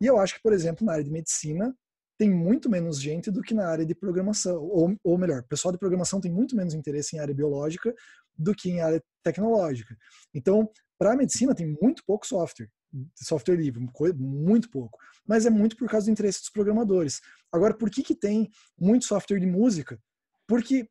E 0.00 0.06
eu 0.06 0.18
acho 0.18 0.34
que, 0.34 0.42
por 0.42 0.52
exemplo, 0.52 0.84
na 0.84 0.92
área 0.92 1.04
de 1.04 1.10
medicina, 1.10 1.74
tem 2.18 2.30
muito 2.30 2.68
menos 2.68 3.00
gente 3.00 3.30
do 3.30 3.40
que 3.40 3.54
na 3.54 3.66
área 3.66 3.84
de 3.84 3.94
programação. 3.94 4.62
Ou, 4.62 4.94
ou 5.02 5.18
melhor, 5.18 5.40
o 5.40 5.48
pessoal 5.48 5.72
de 5.72 5.78
programação 5.78 6.20
tem 6.20 6.30
muito 6.30 6.54
menos 6.54 6.74
interesse 6.74 7.16
em 7.16 7.18
área 7.18 7.34
biológica 7.34 7.94
do 8.36 8.54
que 8.54 8.70
em 8.70 8.80
área 8.80 9.02
tecnológica. 9.22 9.96
Então, 10.34 10.70
para 10.98 11.12
a 11.12 11.16
medicina, 11.16 11.54
tem 11.54 11.76
muito 11.80 12.02
pouco 12.06 12.26
software, 12.26 12.68
software 13.16 13.56
livre, 13.56 13.82
muito 14.18 14.70
pouco. 14.70 14.98
Mas 15.26 15.46
é 15.46 15.50
muito 15.50 15.76
por 15.76 15.88
causa 15.88 16.06
do 16.06 16.12
interesse 16.12 16.40
dos 16.40 16.50
programadores. 16.50 17.20
Agora, 17.50 17.74
por 17.74 17.90
que, 17.90 18.02
que 18.02 18.14
tem 18.14 18.50
muito 18.78 19.06
software 19.06 19.40
de 19.40 19.46
música? 19.46 19.98
Porque, 20.46 20.88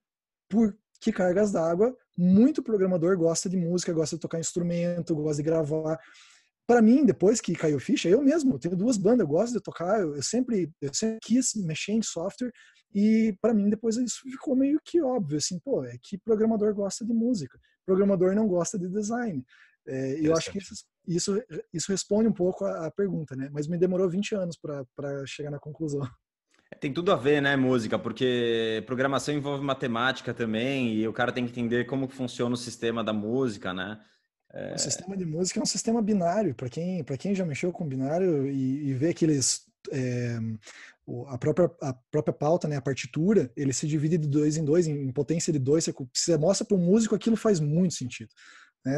por 0.49 0.75
que 0.99 1.11
cargas 1.11 1.51
d'água, 1.51 1.95
muito 2.17 2.61
programador 2.61 3.17
gosta 3.17 3.47
de 3.47 3.55
música, 3.55 3.93
gosta 3.93 4.15
de 4.15 4.21
tocar 4.21 4.39
instrumento, 4.39 5.15
gosta 5.15 5.41
de 5.41 5.43
gravar 5.43 5.99
para 6.69 6.83
mim, 6.83 7.03
depois 7.03 7.41
que 7.41 7.55
caiu 7.55 7.79
ficha, 7.79 8.07
eu 8.07 8.21
mesmo 8.21 8.53
eu 8.53 8.59
tenho 8.59 8.75
duas 8.75 8.95
bandas, 8.95 9.21
eu 9.21 9.27
gosto 9.27 9.53
de 9.53 9.59
tocar, 9.59 10.01
eu, 10.01 10.15
eu 10.15 10.21
sempre, 10.21 10.71
eu 10.79 10.93
sempre 10.93 11.17
quis 11.19 11.55
mexer 11.55 11.93
em 11.93 12.03
software 12.03 12.51
e 12.93 13.35
para 13.41 13.55
mim 13.55 13.71
depois 13.71 13.97
isso 13.97 14.19
ficou 14.21 14.55
meio 14.55 14.79
que 14.85 15.01
óbvio, 15.01 15.39
assim, 15.39 15.57
pô, 15.57 15.83
é 15.83 15.97
que 15.99 16.15
programador 16.19 16.71
gosta 16.75 17.03
de 17.03 17.11
música, 17.11 17.59
programador 17.83 18.35
não 18.35 18.47
gosta 18.47 18.77
de 18.77 18.87
design. 18.87 19.43
É, 19.87 20.19
eu 20.21 20.37
acho 20.37 20.51
que 20.51 20.59
isso, 20.59 20.85
isso, 21.07 21.43
isso 21.73 21.91
responde 21.91 22.29
um 22.29 22.33
pouco 22.33 22.63
à, 22.63 22.85
à 22.85 22.91
pergunta, 22.91 23.35
né? 23.35 23.49
Mas 23.51 23.67
me 23.67 23.75
demorou 23.75 24.07
20 24.07 24.35
anos 24.35 24.55
para 24.55 25.25
chegar 25.25 25.49
na 25.49 25.57
conclusão. 25.57 26.01
Tem 26.79 26.93
tudo 26.93 27.11
a 27.11 27.15
ver, 27.15 27.41
né, 27.41 27.55
música? 27.55 27.97
Porque 27.97 28.83
programação 28.85 29.33
envolve 29.33 29.65
matemática 29.65 30.35
também 30.35 30.93
e 30.93 31.07
o 31.07 31.13
cara 31.13 31.31
tem 31.31 31.43
que 31.43 31.49
entender 31.49 31.85
como 31.85 32.07
funciona 32.07 32.53
o 32.53 32.57
sistema 32.57 33.03
da 33.03 33.11
música, 33.11 33.73
né? 33.73 33.99
É... 34.53 34.73
O 34.73 34.77
sistema 34.77 35.15
de 35.15 35.25
música 35.25 35.59
é 35.59 35.63
um 35.63 35.65
sistema 35.65 36.01
binário. 36.01 36.55
Para 36.55 36.69
quem, 36.69 37.03
quem 37.03 37.35
já 37.35 37.45
mexeu 37.45 37.71
com 37.71 37.87
binário 37.87 38.47
e, 38.47 38.89
e 38.89 38.93
vê 38.93 39.09
aqueles. 39.09 39.67
É, 39.91 40.37
a, 41.27 41.37
própria, 41.37 41.71
a 41.81 41.93
própria 42.11 42.33
pauta, 42.33 42.67
né, 42.67 42.75
a 42.75 42.81
partitura, 42.81 43.51
ele 43.55 43.73
se 43.73 43.87
divide 43.87 44.17
de 44.17 44.27
dois 44.27 44.57
em 44.57 44.65
dois, 44.65 44.87
em 44.87 45.11
potência 45.11 45.51
de 45.51 45.59
dois. 45.59 45.85
Você, 45.85 45.93
você 46.13 46.37
mostra 46.37 46.65
para 46.65 46.77
o 46.77 46.79
músico, 46.79 47.15
aquilo 47.15 47.35
faz 47.35 47.59
muito 47.59 47.93
sentido. 47.93 48.29
Né? 48.85 48.97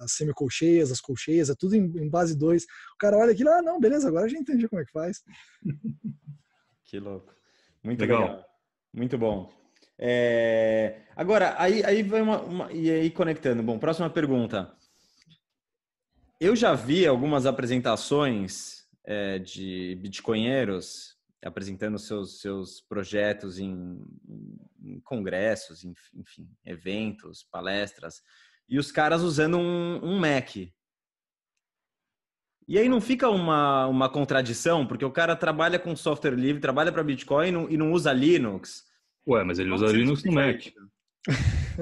As 0.00 0.12
semicolcheias, 0.12 0.90
as 0.90 1.00
colcheias, 1.00 1.50
é 1.50 1.54
tudo 1.54 1.74
em, 1.74 1.84
em 1.84 2.08
base 2.08 2.36
2. 2.36 2.64
O 2.64 2.66
cara 2.98 3.16
olha 3.16 3.32
aquilo, 3.32 3.50
ah, 3.50 3.62
não, 3.62 3.80
beleza, 3.80 4.08
agora 4.08 4.28
já 4.28 4.38
entendi 4.38 4.68
como 4.68 4.80
é 4.80 4.84
que 4.84 4.92
faz. 4.92 5.22
Que 6.84 6.98
louco. 6.98 7.32
Muito 7.84 8.00
legal. 8.00 8.22
legal. 8.22 8.44
Muito 8.92 9.16
bom. 9.16 9.59
É... 10.02 11.02
Agora, 11.14 11.54
aí, 11.58 11.84
aí 11.84 12.02
vai 12.02 12.22
uma, 12.22 12.40
uma, 12.40 12.72
E 12.72 12.90
aí, 12.90 13.10
conectando. 13.10 13.62
Bom, 13.62 13.78
próxima 13.78 14.08
pergunta. 14.08 14.74
Eu 16.40 16.56
já 16.56 16.74
vi 16.74 17.06
algumas 17.06 17.44
apresentações 17.44 18.86
é, 19.04 19.38
de 19.38 19.98
bitcoinheiros 20.00 21.20
apresentando 21.42 21.98
seus, 21.98 22.40
seus 22.40 22.80
projetos 22.80 23.58
em, 23.58 23.98
em 24.82 25.00
congressos, 25.00 25.84
em, 25.84 25.94
enfim, 26.14 26.48
eventos, 26.64 27.46
palestras, 27.50 28.22
e 28.68 28.78
os 28.78 28.92
caras 28.92 29.22
usando 29.22 29.58
um, 29.58 30.00
um 30.02 30.18
Mac. 30.18 30.56
E 32.68 32.78
aí 32.78 32.88
não 32.88 33.00
fica 33.00 33.28
uma, 33.28 33.86
uma 33.86 34.08
contradição, 34.08 34.86
porque 34.86 35.04
o 35.04 35.10
cara 35.10 35.34
trabalha 35.34 35.78
com 35.78 35.96
software 35.96 36.36
livre, 36.36 36.60
trabalha 36.60 36.92
para 36.92 37.02
Bitcoin 37.02 37.48
e 37.48 37.52
não, 37.52 37.70
e 37.70 37.76
não 37.76 37.92
usa 37.92 38.12
Linux. 38.12 38.84
Ué, 39.26 39.44
mas 39.44 39.58
ele 39.58 39.70
usa 39.70 39.86
Linux 39.86 40.24
no 40.24 40.32
Mac. 40.32 40.62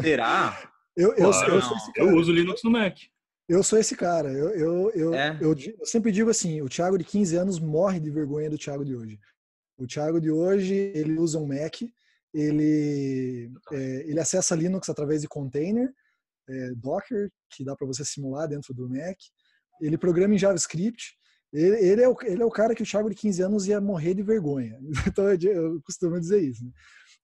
Será? 0.00 0.70
eu, 0.96 1.10
eu, 1.14 1.30
claro, 1.30 1.60
eu, 1.96 2.08
eu, 2.08 2.16
uso 2.16 2.32
Linux 2.32 2.62
no 2.62 2.70
Mac. 2.70 2.96
Eu 3.48 3.62
sou 3.62 3.78
esse 3.78 3.96
cara. 3.96 4.30
Eu, 4.30 4.50
eu, 4.50 4.90
eu, 4.90 5.14
é. 5.14 5.38
eu, 5.40 5.54
eu, 5.54 5.86
sempre 5.86 6.12
digo 6.12 6.30
assim: 6.30 6.60
o 6.60 6.68
Thiago 6.68 6.98
de 6.98 7.04
15 7.04 7.36
anos 7.36 7.58
morre 7.58 8.00
de 8.00 8.10
vergonha 8.10 8.50
do 8.50 8.58
Thiago 8.58 8.84
de 8.84 8.94
hoje. 8.94 9.18
O 9.78 9.86
Thiago 9.86 10.20
de 10.20 10.30
hoje, 10.30 10.74
ele 10.94 11.18
usa 11.18 11.38
um 11.38 11.46
Mac, 11.46 11.76
ele, 12.34 13.50
é, 13.72 14.10
ele 14.10 14.18
acessa 14.18 14.56
Linux 14.56 14.88
através 14.88 15.22
de 15.22 15.28
container, 15.28 15.88
é, 16.48 16.70
Docker, 16.74 17.30
que 17.50 17.64
dá 17.64 17.76
para 17.76 17.86
você 17.86 18.04
simular 18.04 18.48
dentro 18.48 18.74
do 18.74 18.88
Mac 18.88 19.16
ele 19.80 19.98
programa 19.98 20.34
em 20.34 20.38
JavaScript. 20.38 21.16
Ele, 21.52 21.76
ele, 21.76 22.02
é 22.02 22.08
o, 22.08 22.16
ele 22.24 22.42
é 22.42 22.44
o 22.44 22.50
cara 22.50 22.74
que 22.74 22.82
o 22.82 22.86
Thiago 22.86 23.08
de 23.08 23.16
15 23.16 23.42
anos 23.42 23.66
ia 23.66 23.80
morrer 23.80 24.14
de 24.14 24.22
vergonha. 24.22 24.78
Então 25.06 25.30
eu 25.30 25.80
costumo 25.82 26.18
dizer 26.20 26.42
isso. 26.42 26.64
Né? 26.64 26.70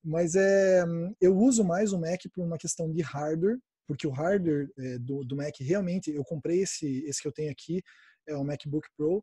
Mas 0.04 0.34
é, 0.34 0.84
eu 1.20 1.37
uso 1.37 1.64
mais 1.64 1.92
o 1.92 1.99
Mac 1.99 2.20
por 2.32 2.44
uma 2.44 2.58
questão 2.58 2.92
de 2.92 3.00
hardware, 3.00 3.58
porque 3.87 4.06
o 4.06 4.11
hardware 4.11 4.68
é, 4.78 4.99
do, 4.99 5.25
do 5.25 5.37
Mac 5.37 5.54
realmente, 5.61 6.11
eu 6.11 6.23
comprei 6.25 6.61
esse, 6.62 7.04
esse 7.06 7.23
que 7.23 7.28
eu 7.28 7.32
tenho 7.32 7.50
aqui, 7.50 7.82
é 8.26 8.37
o 8.37 8.44
MacBook 8.44 8.87
Pro, 8.96 9.23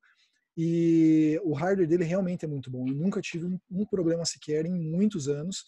e 0.58 1.40
o 1.44 1.54
hardware 1.54 1.88
dele 1.88 2.04
realmente 2.04 2.46
é 2.46 2.48
muito 2.48 2.70
bom. 2.70 2.88
Eu 2.88 2.96
nunca 2.96 3.22
tive 3.22 3.46
um, 3.46 3.60
um 3.70 3.86
problema 3.86 4.26
sequer 4.26 4.66
em 4.66 4.74
muitos 4.74 5.28
anos. 5.28 5.64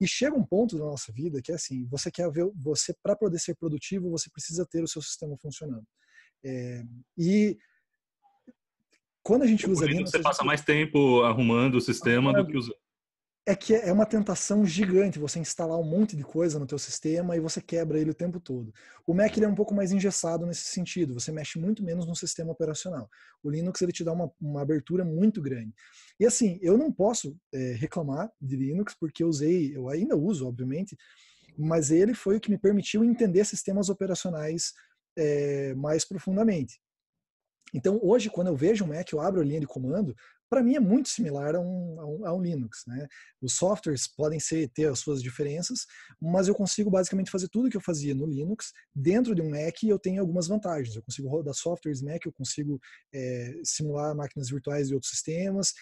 E 0.00 0.06
chega 0.06 0.36
um 0.36 0.44
ponto 0.44 0.76
da 0.76 0.84
nossa 0.84 1.12
vida 1.12 1.40
que 1.40 1.52
é 1.52 1.54
assim, 1.54 1.86
você 1.86 2.10
quer 2.10 2.30
ver, 2.30 2.50
você 2.54 2.94
para 3.02 3.16
poder 3.16 3.38
ser 3.38 3.54
produtivo, 3.54 4.10
você 4.10 4.28
precisa 4.30 4.66
ter 4.66 4.82
o 4.82 4.88
seu 4.88 5.00
sistema 5.00 5.36
funcionando. 5.38 5.86
É, 6.44 6.82
e 7.16 7.56
quando 9.22 9.42
a 9.42 9.46
gente 9.46 9.68
usa 9.68 9.86
Linux, 9.86 10.10
você 10.10 10.20
passa 10.20 10.44
mais 10.44 10.62
tempo 10.62 11.22
arrumando 11.22 11.76
o 11.76 11.80
sistema 11.80 12.32
do 12.32 12.46
que 12.46 12.56
usando. 12.56 12.76
É 13.48 13.54
que 13.54 13.76
é 13.76 13.92
uma 13.92 14.04
tentação 14.04 14.66
gigante 14.66 15.20
você 15.20 15.38
instalar 15.38 15.78
um 15.78 15.88
monte 15.88 16.16
de 16.16 16.24
coisa 16.24 16.58
no 16.58 16.66
teu 16.66 16.78
sistema 16.78 17.36
e 17.36 17.40
você 17.40 17.62
quebra 17.62 18.00
ele 18.00 18.10
o 18.10 18.14
tempo 18.14 18.40
todo. 18.40 18.74
O 19.06 19.14
Mac 19.14 19.36
ele 19.36 19.46
é 19.46 19.48
um 19.48 19.54
pouco 19.54 19.72
mais 19.72 19.92
engessado 19.92 20.44
nesse 20.44 20.64
sentido, 20.64 21.14
você 21.14 21.30
mexe 21.30 21.56
muito 21.56 21.80
menos 21.84 22.08
no 22.08 22.16
sistema 22.16 22.50
operacional. 22.50 23.08
O 23.44 23.48
Linux 23.48 23.80
ele 23.80 23.92
te 23.92 24.02
dá 24.02 24.12
uma, 24.12 24.28
uma 24.40 24.62
abertura 24.62 25.04
muito 25.04 25.40
grande. 25.40 25.72
E 26.18 26.26
assim, 26.26 26.58
eu 26.60 26.76
não 26.76 26.90
posso 26.90 27.36
é, 27.54 27.72
reclamar 27.74 28.28
de 28.40 28.56
Linux 28.56 28.96
porque 28.98 29.22
eu 29.22 29.28
usei, 29.28 29.76
eu 29.76 29.88
ainda 29.88 30.16
uso, 30.16 30.48
obviamente, 30.48 30.96
mas 31.56 31.92
ele 31.92 32.14
foi 32.14 32.38
o 32.38 32.40
que 32.40 32.50
me 32.50 32.58
permitiu 32.58 33.04
entender 33.04 33.44
sistemas 33.44 33.88
operacionais 33.88 34.72
é, 35.16 35.72
mais 35.74 36.04
profundamente. 36.04 36.80
Então, 37.74 37.98
hoje, 38.02 38.30
quando 38.30 38.48
eu 38.48 38.56
vejo 38.56 38.84
um 38.84 38.88
Mac, 38.88 39.12
eu 39.12 39.20
abro 39.20 39.40
a 39.40 39.44
linha 39.44 39.60
de 39.60 39.66
comando, 39.66 40.16
para 40.48 40.62
mim 40.62 40.76
é 40.76 40.80
muito 40.80 41.08
similar 41.08 41.54
a 41.56 41.60
um, 41.60 42.00
a 42.00 42.06
um, 42.06 42.26
a 42.26 42.34
um, 42.34 42.42
Linux. 42.42 42.84
Né? 42.86 43.06
Os 43.40 43.54
softwares 43.54 44.06
podem 44.06 44.38
ser, 44.38 44.68
ter 44.68 44.86
as 44.86 44.98
suas 44.98 45.22
diferenças, 45.22 45.86
mas 46.20 46.48
eu 46.48 46.54
consigo 46.54 46.90
basicamente 46.90 47.30
fazer 47.30 47.48
tudo 47.48 47.70
que 47.70 47.76
eu 47.76 47.80
fazia 47.80 48.14
no 48.14 48.26
Linux 48.26 48.72
dentro 48.94 49.34
de 49.34 49.42
um 49.42 49.50
Mac 49.50 49.82
e 49.82 49.88
eu 49.88 49.98
tenho 49.98 50.20
algumas 50.20 50.46
vantagens. 50.46 50.94
Eu 50.94 51.02
consigo 51.02 51.28
rodar 51.28 51.54
softwares 51.54 52.02
Mac, 52.02 52.24
eu 52.24 52.32
consigo 52.32 52.80
é, 53.14 53.60
simular 53.64 54.14
máquinas 54.14 54.48
virtuais 54.48 54.88
de 54.88 54.94
outros 54.94 55.10
sistemas 55.10 55.72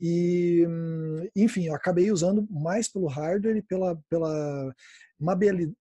e, 0.00 0.66
enfim, 1.36 1.66
eu 1.66 1.74
acabei 1.74 2.10
usando 2.10 2.46
mais 2.50 2.88
pelo 2.88 3.06
hardware 3.06 3.56
e 3.56 3.62
pela, 3.62 3.96
pela 4.08 4.74
mabilidade, 5.18 5.74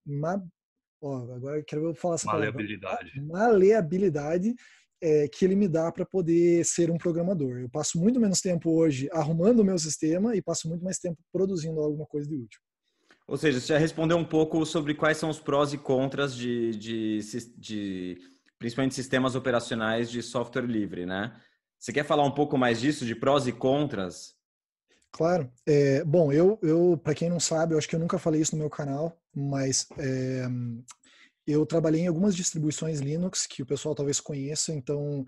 ó, 1.02 1.34
agora 1.34 1.58
eu 1.58 1.64
quero 1.64 1.96
falar 1.96 2.16
essa 2.16 2.28
maleabilidade. 2.28 3.12
palavra, 3.20 3.50
maleabilidade 3.50 4.56
é, 5.02 5.28
que 5.28 5.44
ele 5.44 5.56
me 5.56 5.68
dá 5.68 5.92
para 5.92 6.06
poder 6.06 6.64
ser 6.64 6.92
um 6.92 6.98
programador. 6.98 7.60
Eu 7.60 7.70
passo 7.70 8.00
muito 8.00 8.20
menos 8.20 8.40
tempo 8.40 8.72
hoje 8.72 9.10
arrumando 9.12 9.62
o 9.62 9.66
meu 9.66 9.78
sistema 9.78 10.36
e 10.36 10.42
passo 10.42 10.70
muito 10.70 10.84
mais 10.84 10.98
tempo 11.00 11.18
produzindo 11.32 11.80
alguma 11.80 12.06
coisa 12.06 12.28
de 12.28 12.36
útil. 12.36 12.60
Ou 13.28 13.38
seja, 13.38 13.60
você 13.60 13.68
já 13.68 13.78
respondeu 13.78 14.18
um 14.18 14.26
pouco 14.26 14.66
sobre 14.66 14.94
quais 14.94 15.18
são 15.18 15.30
os 15.30 15.40
prós 15.40 15.74
e 15.74 15.78
contras 15.78 16.36
de, 16.36 16.72
de, 16.72 17.20
de 17.58 18.18
principalmente 18.60 18.94
sistemas 18.94 19.36
operacionais 19.36 20.12
de 20.12 20.22
software 20.22 20.66
livre, 20.66 21.06
né? 21.06 21.34
Você 21.80 21.92
quer 21.92 22.04
falar 22.04 22.24
um 22.24 22.32
pouco 22.32 22.58
mais 22.58 22.80
disso, 22.80 23.06
de 23.06 23.16
prós 23.16 23.48
e 23.48 23.52
contras? 23.52 24.36
Claro. 25.12 25.52
É, 25.66 26.04
bom, 26.04 26.32
eu, 26.32 26.60
eu 26.62 27.00
para 27.04 27.16
quem 27.16 27.30
não 27.30 27.40
sabe, 27.40 27.74
eu 27.74 27.78
acho 27.78 27.88
que 27.88 27.96
eu 27.96 28.00
nunca 28.00 28.20
falei 28.20 28.42
isso 28.42 28.56
no 28.56 28.62
meu 28.62 28.70
canal, 28.70 29.18
mas 29.34 29.88
é, 29.98 30.48
eu 31.46 31.66
trabalhei 31.66 32.02
em 32.02 32.08
algumas 32.08 32.36
distribuições 32.36 33.00
Linux 33.00 33.46
que 33.48 33.62
o 33.62 33.66
pessoal 33.66 33.96
talvez 33.96 34.20
conheça, 34.20 34.74
então 34.74 35.26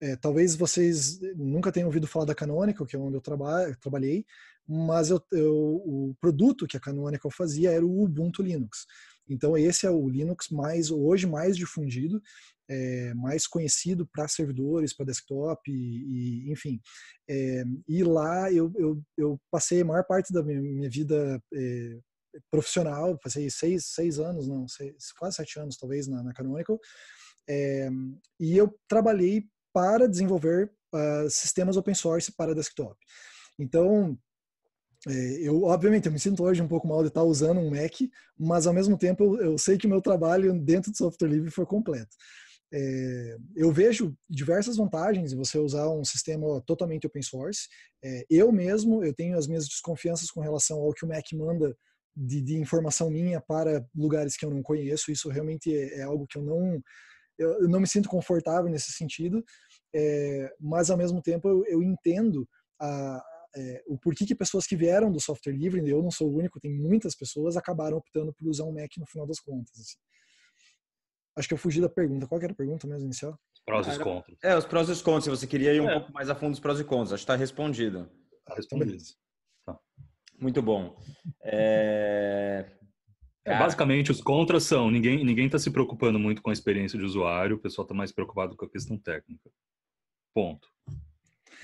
é, 0.00 0.16
talvez 0.16 0.56
vocês 0.56 1.20
nunca 1.36 1.70
tenham 1.70 1.86
ouvido 1.86 2.06
falar 2.06 2.24
da 2.24 2.34
Canonical, 2.34 2.86
que 2.86 2.96
é 2.96 2.98
onde 2.98 3.16
eu 3.16 3.20
traba 3.20 3.74
trabalhei, 3.80 4.24
mas 4.66 5.10
eu, 5.10 5.20
eu, 5.32 5.54
o 5.54 6.14
produto 6.20 6.66
que 6.66 6.76
a 6.76 6.80
Canonical 6.80 7.30
fazia 7.30 7.70
era 7.70 7.84
o 7.84 8.02
Ubuntu 8.02 8.42
Linux. 8.42 8.86
Então 9.28 9.56
esse 9.56 9.86
é 9.86 9.90
o 9.90 10.08
Linux 10.08 10.48
mais 10.48 10.90
hoje 10.90 11.26
mais 11.26 11.56
difundido 11.56 12.20
é, 12.70 13.12
mais 13.14 13.48
conhecido 13.48 14.06
para 14.06 14.28
servidores, 14.28 14.94
para 14.94 15.06
desktop, 15.06 15.60
e, 15.68 16.46
e 16.46 16.52
enfim. 16.52 16.80
É, 17.28 17.64
e 17.88 18.04
lá 18.04 18.50
eu, 18.52 18.72
eu, 18.76 19.02
eu, 19.18 19.40
passei 19.50 19.80
a 19.80 19.84
maior 19.84 20.04
parte 20.04 20.32
da 20.32 20.40
minha, 20.40 20.60
minha 20.60 20.88
vida 20.88 21.42
é, 21.52 21.98
profissional, 22.50 23.18
passei 23.18 23.48
seis, 23.50 23.86
seis 23.86 24.18
anos, 24.18 24.46
não, 24.48 24.68
seis, 24.68 25.12
quase 25.18 25.36
sete 25.36 25.58
anos 25.58 25.76
talvez 25.76 26.06
na, 26.06 26.22
na 26.22 26.32
Canonical, 26.32 26.78
e 28.38 28.56
eu 28.56 28.72
trabalhei 28.88 29.44
para 29.72 30.08
desenvolver 30.08 30.70
uh, 30.94 31.28
sistemas 31.30 31.76
open 31.76 31.94
source 31.94 32.32
para 32.32 32.54
desktop. 32.54 32.96
Então, 33.58 34.18
eu, 35.40 35.62
obviamente, 35.64 36.06
eu 36.06 36.12
me 36.12 36.18
sinto 36.18 36.42
hoje 36.42 36.60
um 36.60 36.68
pouco 36.68 36.86
mal 36.86 37.02
de 37.02 37.08
estar 37.08 37.22
usando 37.22 37.58
um 37.58 37.70
Mac, 37.70 37.92
mas 38.38 38.66
ao 38.66 38.74
mesmo 38.74 38.98
tempo 38.98 39.24
eu, 39.24 39.52
eu 39.52 39.58
sei 39.58 39.78
que 39.78 39.86
o 39.86 39.90
meu 39.90 40.02
trabalho 40.02 40.52
dentro 40.60 40.90
do 40.90 40.96
software 40.96 41.28
livre 41.28 41.50
foi 41.50 41.64
completo. 41.64 42.14
É, 42.72 43.36
eu 43.56 43.72
vejo 43.72 44.14
diversas 44.28 44.76
vantagens 44.76 45.32
em 45.32 45.36
você 45.36 45.58
usar 45.58 45.88
um 45.88 46.04
sistema 46.04 46.62
totalmente 46.66 47.06
open 47.06 47.22
source. 47.22 47.66
É, 48.04 48.24
eu 48.30 48.52
mesmo, 48.52 49.02
eu 49.02 49.12
tenho 49.14 49.36
as 49.36 49.46
minhas 49.46 49.66
desconfianças 49.66 50.30
com 50.30 50.40
relação 50.40 50.78
ao 50.78 50.92
que 50.92 51.04
o 51.04 51.08
Mac 51.08 51.24
manda 51.32 51.76
de, 52.16 52.40
de 52.40 52.56
informação 52.56 53.10
minha 53.10 53.40
para 53.40 53.86
lugares 53.94 54.36
que 54.36 54.44
eu 54.44 54.50
não 54.50 54.62
conheço. 54.62 55.10
Isso 55.10 55.28
realmente 55.28 55.74
é, 55.74 56.00
é 56.00 56.02
algo 56.02 56.26
que 56.26 56.38
eu 56.38 56.42
não, 56.42 56.80
eu, 57.38 57.62
eu, 57.62 57.68
não 57.68 57.80
me 57.80 57.86
sinto 57.86 58.08
confortável 58.08 58.70
nesse 58.70 58.92
sentido. 58.92 59.44
É, 59.94 60.52
mas 60.60 60.90
ao 60.90 60.96
mesmo 60.96 61.20
tempo 61.22 61.48
eu, 61.48 61.64
eu 61.66 61.82
entendo 61.82 62.48
a, 62.80 63.22
é, 63.56 63.82
o 63.86 63.98
porquê 63.98 64.24
que 64.24 64.34
pessoas 64.34 64.66
que 64.66 64.76
vieram 64.76 65.10
do 65.10 65.20
software 65.20 65.52
livre, 65.52 65.88
eu 65.88 66.02
não 66.02 66.10
sou 66.10 66.28
o 66.28 66.36
único, 66.36 66.60
tem 66.60 66.72
muitas 66.72 67.16
pessoas 67.16 67.56
acabaram 67.56 67.96
optando 67.96 68.32
por 68.32 68.48
usar 68.48 68.64
um 68.64 68.72
Mac 68.72 68.90
no 68.96 69.06
final 69.06 69.26
das 69.26 69.40
contas. 69.40 69.72
Assim. 69.78 69.98
Acho 71.36 71.48
que 71.48 71.54
eu 71.54 71.58
fugi 71.58 71.80
da 71.80 71.88
pergunta. 71.88 72.26
Qual 72.26 72.40
era 72.40 72.52
a 72.52 72.56
pergunta 72.56 72.86
mesmo 72.86 73.04
inicial? 73.04 73.38
Os 73.54 73.62
prós 73.64 73.86
e 73.86 73.90
os 73.90 73.98
contras. 73.98 74.38
É, 74.42 74.56
os 74.56 74.66
prós 74.66 74.88
e 74.88 74.92
os 74.92 75.02
contras. 75.02 75.24
Se 75.24 75.30
você 75.30 75.46
queria 75.46 75.72
ir 75.72 75.80
um 75.80 75.88
é. 75.88 75.94
pouco 75.94 76.12
mais 76.12 76.28
a 76.28 76.34
fundo 76.34 76.50
dos 76.50 76.60
prós 76.60 76.78
e 76.78 76.84
contras, 76.84 77.12
acho 77.12 77.22
que 77.22 77.32
está 77.32 77.36
respondido. 77.36 78.10
Tá 78.44 78.54
respondido. 78.54 78.98
Tá. 78.98 79.29
Muito 80.40 80.62
bom. 80.62 80.96
É... 81.42 82.66
É, 83.44 83.58
basicamente, 83.58 84.10
os 84.10 84.20
contras 84.20 84.64
são: 84.64 84.90
ninguém 84.90 85.24
ninguém 85.24 85.46
está 85.46 85.58
se 85.58 85.70
preocupando 85.70 86.18
muito 86.18 86.42
com 86.42 86.50
a 86.50 86.52
experiência 86.52 86.98
de 86.98 87.04
usuário, 87.04 87.56
o 87.56 87.58
pessoal 87.58 87.84
está 87.84 87.94
mais 87.94 88.12
preocupado 88.12 88.54
com 88.54 88.64
a 88.64 88.70
questão 88.70 88.98
técnica. 88.98 89.50
Ponto. 90.34 90.68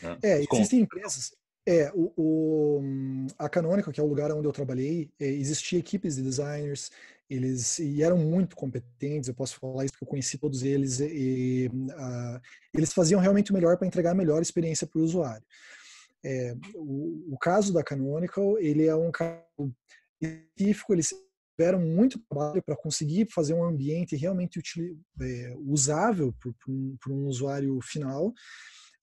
Né? 0.02 0.18
É, 0.22 0.42
existem 0.42 0.80
empresas. 0.80 1.34
É, 1.68 1.90
o, 1.94 2.12
o, 2.16 3.26
a 3.38 3.48
Canonical, 3.48 3.92
que 3.92 4.00
é 4.00 4.02
o 4.02 4.06
lugar 4.06 4.30
onde 4.30 4.46
eu 4.46 4.52
trabalhei, 4.52 5.10
é, 5.18 5.26
existia 5.26 5.78
equipes 5.78 6.14
de 6.14 6.22
designers, 6.22 6.90
eles 7.28 7.80
e 7.80 8.02
eram 8.04 8.16
muito 8.16 8.54
competentes, 8.54 9.28
eu 9.28 9.34
posso 9.34 9.58
falar 9.58 9.84
isso 9.84 9.92
porque 9.94 10.04
eu 10.04 10.08
conheci 10.08 10.38
todos 10.38 10.62
eles, 10.62 11.00
e, 11.00 11.06
e 11.06 11.66
uh, 11.68 12.40
eles 12.72 12.92
faziam 12.92 13.20
realmente 13.20 13.50
o 13.50 13.54
melhor 13.54 13.76
para 13.76 13.86
entregar 13.86 14.12
a 14.12 14.14
melhor 14.14 14.40
experiência 14.40 14.86
para 14.86 15.00
o 15.00 15.04
usuário. 15.04 15.44
É, 16.28 16.56
o, 16.74 17.34
o, 17.34 17.38
caso 17.38 17.72
da 17.72 17.84
Canonical, 17.84 18.58
ele 18.58 18.86
é 18.86 18.94
um 18.96 19.12
caso 19.12 19.40
específico, 20.20 20.92
eles 20.92 21.14
tiveram 21.56 21.80
muito 21.80 22.20
trabalho 22.28 22.62
para 22.64 22.76
conseguir 22.76 23.28
fazer 23.32 23.54
um 23.54 23.64
ambiente 23.64 24.16
realmente 24.16 24.58
util, 24.58 24.98
é, 25.22 25.54
usável 25.58 26.34
para 26.40 26.52
um, 26.68 26.96
um 27.08 27.26
usuário 27.28 27.78
final, 27.80 28.34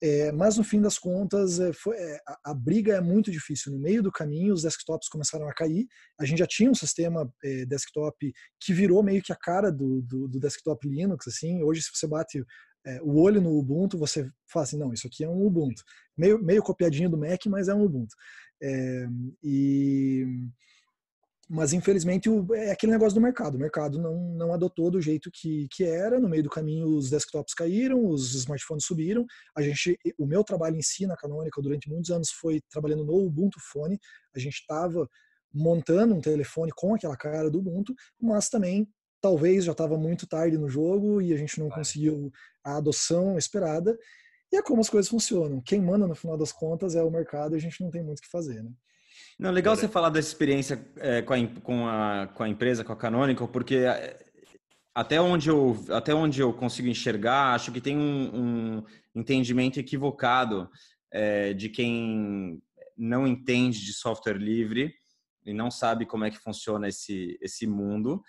é, 0.04 0.34
mas 0.34 0.58
no 0.58 0.66
fim 0.66 0.82
das 0.82 1.00
contas, 1.00 1.62
é, 1.62 1.72
foi, 1.72 1.96
é, 1.96 2.20
a, 2.28 2.52
a, 2.52 2.54
briga 2.54 2.94
é 2.94 3.00
muito 3.00 3.32
difícil. 3.32 3.72
No 3.72 3.80
meio 3.80 4.04
do 4.04 4.12
caminho, 4.12 4.54
os 4.54 4.64
desktops 4.64 5.08
começaram 5.08 5.48
a 5.48 5.54
cair. 5.54 5.88
A 6.20 6.26
gente 6.26 6.40
já 6.40 6.46
tinha 6.46 6.70
um 6.70 6.76
sistema 6.76 7.32
é, 7.42 7.66
desktop 7.66 8.34
que 8.60 8.74
virou 8.74 9.02
meio 9.02 9.24
que 9.24 9.32
a 9.32 9.38
cara 9.38 9.72
do, 9.72 10.02
do, 10.02 10.28
do 10.28 10.42
desktop 10.42 10.86
Linux. 10.90 11.26
Assim, 11.30 11.64
hoje, 11.64 11.84
se 11.84 11.90
você 11.94 12.06
bate 12.06 12.44
é, 12.86 13.02
o 13.02 13.20
olho 13.20 13.42
no 13.42 13.58
Ubuntu, 13.58 13.98
você 13.98 14.30
fala 14.46 14.64
assim, 14.64 14.78
não, 14.78 14.94
isso 14.94 15.08
aqui 15.08 15.24
é 15.24 15.30
um 15.30 15.46
Ubuntu. 15.46 15.84
Meio, 16.18 16.44
meio 16.44 16.62
copiadinho 16.62 17.10
do 17.10 17.18
Mac, 17.18 17.46
mas 17.48 17.68
é 17.68 17.74
um 17.74 17.84
Ubuntu. 17.84 18.16
É, 18.62 19.08
e 19.44 20.26
mas 21.50 21.74
infelizmente 21.74 22.30
é 22.54 22.72
aquele 22.72 22.94
negócio 22.94 23.14
do 23.14 23.22
mercado. 23.22 23.56
O 23.56 23.60
mercado 23.60 24.00
não, 24.00 24.18
não 24.34 24.54
adotou 24.54 24.90
do 24.90 25.02
jeito 25.02 25.30
que, 25.32 25.68
que 25.70 25.84
era. 25.84 26.20
No 26.20 26.30
meio 26.30 26.42
do 26.42 26.50
caminho, 26.50 26.88
os 26.88 27.10
desktops 27.10 27.54
caíram, 27.54 28.08
os 28.08 28.34
smartphones 28.34 28.86
subiram. 28.86 29.26
A 29.56 29.62
gente, 29.62 29.98
o 30.18 30.26
meu 30.26 30.44
trabalho 30.44 30.78
em 30.78 30.82
si 30.82 31.06
na 31.06 31.18
Canonical 31.18 31.62
durante 31.62 31.90
muitos 31.90 32.10
anos 32.10 32.32
foi 32.32 32.62
trabalhando 32.72 33.06
no 33.06 33.14
Ubuntu 33.14 33.60
Phone. 33.72 34.00
A 34.34 34.40
gente 34.40 34.56
estava 34.56 35.08
montando 35.54 36.16
um 36.16 36.22
telefone 36.22 36.72
com 36.76 36.96
aquela 36.96 37.16
cara 37.16 37.52
do 37.52 37.60
Ubuntu, 37.60 37.94
mas 38.20 38.50
também 38.50 38.88
talvez 39.24 39.64
já 39.64 39.72
estava 39.72 39.98
muito 39.98 40.28
tarde 40.28 40.58
no 40.58 40.68
jogo 40.68 41.22
e 41.22 41.34
a 41.34 41.38
gente 41.38 41.58
não 41.58 41.70
conseguiu 41.70 42.30
a 42.62 42.76
adoção 42.76 43.38
esperada. 43.38 43.98
E 44.52 44.58
é 44.58 44.62
como 44.62 44.82
as 44.82 44.90
coisas 44.90 45.10
funcionam. 45.10 45.62
Quem 45.62 45.82
manda 45.82 46.06
no 46.06 46.14
final 46.14 46.38
das 46.38 46.52
contas 46.52 46.94
é 46.94 47.02
o 47.02 47.10
mercado 47.10 47.56
e 47.56 47.58
a 47.58 47.62
gente 47.62 47.82
não 47.82 47.90
tem 47.90 48.04
muito 48.04 48.20
o 48.20 48.22
que 48.22 48.30
fazer, 48.30 48.62
né? 48.62 48.70
Não, 49.40 49.50
legal 49.50 49.76
você 49.76 49.88
falar 49.88 50.10
dessa 50.10 50.28
experiência 50.28 50.86
é, 50.98 51.22
com, 51.22 51.34
a, 51.34 51.48
com, 51.62 51.88
a, 51.88 52.28
com 52.28 52.44
a 52.44 52.50
empresa, 52.50 52.84
com 52.84 52.92
a 52.92 52.98
Canonical, 52.98 53.48
porque 53.48 53.78
é, 53.78 54.20
até 54.94 55.20
onde 55.22 55.50
eu, 55.50 55.84
até 55.90 56.14
onde 56.14 56.42
eu 56.42 56.54
consigo 56.54 56.90
enxergar, 56.90 57.56
acho 57.56 57.72
que 57.72 57.82
tem 57.82 57.98
um, 57.98 58.78
um 58.78 58.84
entendimento 59.16 59.80
equivocado 59.80 60.70
é, 61.12 61.54
de 61.54 61.70
quem 61.70 62.62
não 62.98 63.26
entende 63.26 63.84
de 63.84 63.94
software 63.94 64.38
livre 64.38 64.94
e 65.46 65.54
não 65.54 65.72
sabe 65.72 66.06
como 66.06 66.26
é 66.26 66.30
que 66.30 66.38
funciona 66.38 66.90
esse, 66.90 67.38
esse 67.42 67.66
mundo 67.66 68.22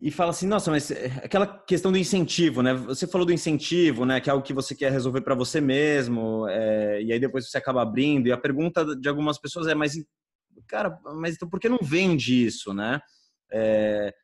e 0.00 0.10
fala 0.12 0.30
assim, 0.30 0.46
nossa, 0.46 0.70
mas 0.70 0.90
é, 0.90 1.06
aquela 1.24 1.46
questão 1.46 1.90
do 1.90 1.98
incentivo, 1.98 2.62
né? 2.62 2.72
Você 2.74 3.06
falou 3.06 3.26
do 3.26 3.32
incentivo, 3.32 4.04
né? 4.04 4.20
Que 4.20 4.30
é 4.30 4.32
algo 4.32 4.44
que 4.44 4.52
você 4.52 4.74
quer 4.74 4.92
resolver 4.92 5.22
para 5.22 5.34
você 5.34 5.60
mesmo, 5.60 6.46
é, 6.48 7.02
e 7.02 7.12
aí 7.12 7.18
depois 7.18 7.50
você 7.50 7.58
acaba 7.58 7.82
abrindo. 7.82 8.28
E 8.28 8.32
a 8.32 8.38
pergunta 8.38 8.96
de 8.96 9.08
algumas 9.08 9.38
pessoas 9.38 9.66
é, 9.66 9.74
mas 9.74 9.94
cara, 10.68 10.98
mas 11.16 11.34
então 11.34 11.48
por 11.48 11.58
que 11.58 11.68
não 11.68 11.78
vende 11.82 12.44
isso, 12.46 12.72
né? 12.72 13.00
É, 13.50 14.14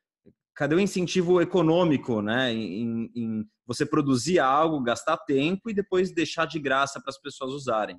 cadê 0.54 0.76
o 0.76 0.80
incentivo 0.80 1.40
econômico, 1.40 2.22
né? 2.22 2.52
Em, 2.52 3.10
em, 3.14 3.44
você 3.66 3.86
produzir 3.86 4.38
algo, 4.38 4.82
gastar 4.82 5.16
tempo 5.16 5.70
e 5.70 5.74
depois 5.74 6.12
deixar 6.12 6.46
de 6.46 6.58
graça 6.60 7.00
para 7.00 7.10
as 7.10 7.18
pessoas 7.18 7.50
usarem. 7.50 7.98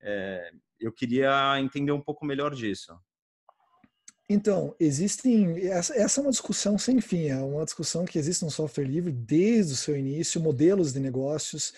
É, 0.00 0.50
eu 0.80 0.92
queria 0.92 1.60
entender 1.60 1.92
um 1.92 2.00
pouco 2.00 2.24
melhor 2.24 2.54
disso. 2.54 2.98
Então, 4.28 4.74
existem. 4.78 5.66
Essa, 5.68 5.94
essa, 5.96 6.20
é 6.20 6.22
uma 6.22 6.30
discussão 6.30 6.76
sem 6.76 7.00
fim, 7.00 7.28
é 7.28 7.36
uma 7.36 7.64
discussão 7.64 8.04
que 8.04 8.18
existe 8.18 8.44
no 8.44 8.50
software 8.50 8.84
livre 8.84 9.10
desde 9.10 9.72
o 9.72 9.76
seu 9.76 9.96
início, 9.96 10.40
modelos 10.40 10.92
de 10.92 11.00
negócios. 11.00 11.72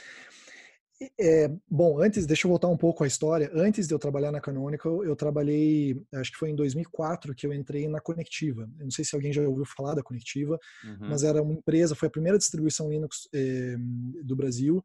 É, 1.18 1.50
bom, 1.68 1.98
antes, 1.98 2.26
deixa 2.26 2.46
eu 2.46 2.50
voltar 2.50 2.68
um 2.68 2.76
pouco 2.76 3.04
à 3.04 3.06
história. 3.06 3.50
Antes 3.54 3.88
de 3.88 3.94
eu 3.94 3.98
trabalhar 3.98 4.30
na 4.30 4.40
Canonical, 4.40 5.02
eu 5.02 5.16
trabalhei, 5.16 5.98
acho 6.14 6.30
que 6.30 6.36
foi 6.36 6.50
em 6.50 6.54
2004 6.54 7.34
que 7.34 7.46
eu 7.46 7.54
entrei 7.54 7.88
na 7.88 8.00
Conectiva. 8.00 8.68
Eu 8.78 8.84
não 8.84 8.90
sei 8.90 9.04
se 9.04 9.14
alguém 9.14 9.32
já 9.32 9.40
ouviu 9.42 9.64
falar 9.64 9.94
da 9.94 10.02
Conectiva, 10.02 10.58
uhum. 10.84 11.08
mas 11.08 11.22
era 11.22 11.42
uma 11.42 11.54
empresa, 11.54 11.94
foi 11.94 12.08
a 12.08 12.10
primeira 12.10 12.36
distribuição 12.36 12.90
Linux 12.90 13.28
é, 13.34 13.76
do 14.22 14.36
Brasil 14.36 14.82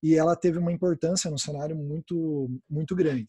e 0.00 0.14
ela 0.14 0.36
teve 0.36 0.58
uma 0.58 0.70
importância 0.70 1.28
no 1.30 1.38
cenário 1.38 1.74
muito, 1.74 2.48
muito 2.70 2.94
grande. 2.94 3.26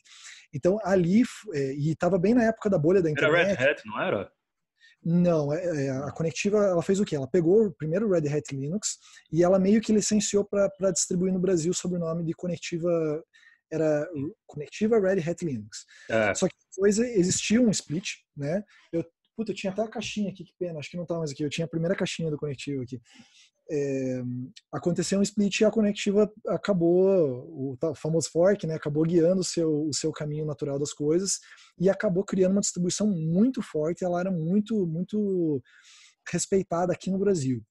Então, 0.53 0.77
ali, 0.83 1.23
é, 1.53 1.73
e 1.73 1.91
estava 1.91 2.19
bem 2.19 2.35
na 2.35 2.43
época 2.43 2.69
da 2.69 2.77
bolha 2.77 3.01
da 3.01 3.09
internet. 3.09 3.49
Era 3.49 3.59
Red 3.59 3.71
Hat, 3.71 3.81
não 3.85 3.99
era? 3.99 4.31
Não, 5.09 5.53
é, 5.53 5.85
é, 5.85 5.89
a 5.89 6.11
Conectiva 6.11 6.57
ela 6.57 6.81
fez 6.81 6.99
o 6.99 7.05
quê? 7.05 7.15
Ela 7.15 7.29
pegou 7.29 7.67
o 7.67 7.71
primeiro 7.71 8.09
Red 8.09 8.27
Hat 8.27 8.53
Linux 8.53 8.97
e 9.31 9.41
ela 9.41 9.57
meio 9.57 9.79
que 9.79 9.93
licenciou 9.93 10.43
para 10.43 10.91
distribuir 10.91 11.31
no 11.31 11.39
Brasil 11.39 11.73
sob 11.73 11.95
o 11.95 11.99
nome 11.99 12.25
de 12.25 12.33
Conectiva 12.33 13.23
era 13.71 14.05
Conectiva 14.45 14.99
Red 14.99 15.21
Hat 15.21 15.45
Linux. 15.45 15.85
É. 16.09 16.35
Só 16.35 16.45
que 16.49 16.55
depois 16.75 16.99
existiu 16.99 17.65
um 17.65 17.71
split, 17.71 18.15
né? 18.35 18.61
Eu, 18.91 19.01
puta, 19.33 19.53
eu 19.53 19.55
tinha 19.55 19.71
até 19.71 19.81
a 19.81 19.87
caixinha 19.87 20.29
aqui, 20.29 20.43
que 20.43 20.53
pena, 20.59 20.77
acho 20.77 20.91
que 20.91 20.97
não 20.97 21.05
tá 21.05 21.17
mais 21.17 21.31
aqui. 21.31 21.41
Eu 21.41 21.49
tinha 21.49 21.63
a 21.63 21.69
primeira 21.69 21.95
caixinha 21.95 22.29
do 22.29 22.37
Conectiva 22.37 22.83
aqui 22.83 22.99
é, 23.69 24.21
aconteceu 24.71 25.19
um 25.19 25.23
split 25.23 25.59
e 25.59 25.65
a 25.65 25.71
conectiva 25.71 26.31
acabou, 26.47 27.75
o 27.81 27.95
famoso 27.95 28.29
fork, 28.31 28.65
né, 28.65 28.75
acabou 28.75 29.03
guiando 29.03 29.41
o 29.41 29.43
seu, 29.43 29.87
o 29.87 29.93
seu 29.93 30.11
caminho 30.11 30.45
natural 30.45 30.79
das 30.79 30.93
coisas 30.93 31.39
e 31.79 31.89
acabou 31.89 32.23
criando 32.23 32.53
uma 32.53 32.61
distribuição 32.61 33.07
muito 33.07 33.61
forte, 33.61 34.03
ela 34.03 34.19
era 34.19 34.31
muito, 34.31 34.85
muito 34.87 35.61
respeitada 36.31 36.93
aqui 36.93 37.11
no 37.11 37.19
Brasil. 37.19 37.61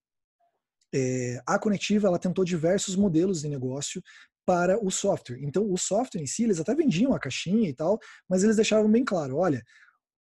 É, 0.94 1.40
a 1.46 1.59
conectiva 1.59 2.09
ela 2.09 2.18
tentou 2.18 2.44
diversos 2.44 2.96
modelos 2.96 3.40
de 3.40 3.48
negócio 3.48 4.02
para 4.46 4.78
o 4.82 4.90
software. 4.90 5.38
Então, 5.42 5.70
o 5.70 5.76
software 5.76 6.22
em 6.22 6.26
si, 6.26 6.44
eles 6.44 6.61
até 6.61 6.74
vendiam 6.74 7.12
a 7.12 7.18
caixinha 7.18 7.68
e 7.68 7.74
tal, 7.74 7.98
mas 8.28 8.44
eles 8.44 8.56
deixavam 8.56 8.90
bem 8.90 9.04
claro, 9.04 9.37
olha, 9.37 9.62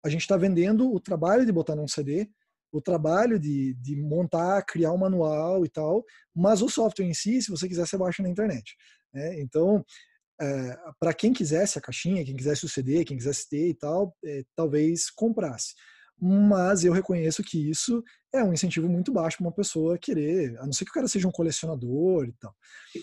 a 0.04 0.10
gente 0.10 0.22
está 0.22 0.38
vendendo 0.38 0.94
o 0.94 1.00
trabalho 1.00 1.46
de 1.46 1.52
botar 1.52 1.76
num 1.76 1.88
CD, 1.88 2.30
o 2.76 2.82
trabalho 2.82 3.40
de, 3.40 3.74
de 3.76 3.96
montar, 3.96 4.62
criar 4.64 4.92
um 4.92 4.98
manual 4.98 5.66
e 5.66 5.70
tal, 5.70 6.04
mas 6.36 6.62
o 6.62 6.68
software 6.68 7.06
em 7.06 7.14
si, 7.14 7.42
se 7.42 7.50
você 7.50 7.68
quiser, 7.68 7.88
você 7.88 7.98
baixa 7.98 8.22
na 8.22 8.30
internet. 8.30 8.76
Né? 9.14 9.40
Então, 9.40 9.84
é, 10.42 10.78
para 11.00 11.14
quem 11.14 11.32
quisesse 11.32 11.78
a 11.78 11.82
caixinha, 11.82 12.26
quem 12.26 12.36
quisesse 12.36 12.66
o 12.66 12.70
CD, 12.70 13.06
quem 13.06 13.16
quisesse 13.16 13.48
ter 13.48 13.70
e 13.70 13.74
tal, 13.74 14.14
é, 14.26 14.44
talvez 14.56 15.10
comprasse. 15.10 15.74
Mas 16.20 16.84
eu 16.84 16.92
reconheço 16.92 17.42
que 17.44 17.70
isso 17.70 18.04
é 18.40 18.44
um 18.44 18.54
incentivo 18.54 18.88
muito 18.88 19.12
baixo 19.12 19.38
para 19.38 19.48
uma 19.48 19.52
pessoa 19.52 19.98
querer, 19.98 20.58
a 20.60 20.66
não 20.66 20.74
ser 20.74 20.86
que 20.86 20.92
o 20.92 20.94
cara 20.94 21.08
seja 21.08 21.28
um 21.28 21.32
colecionador 21.32 22.26
e 22.26 22.34
tal. 22.34 22.54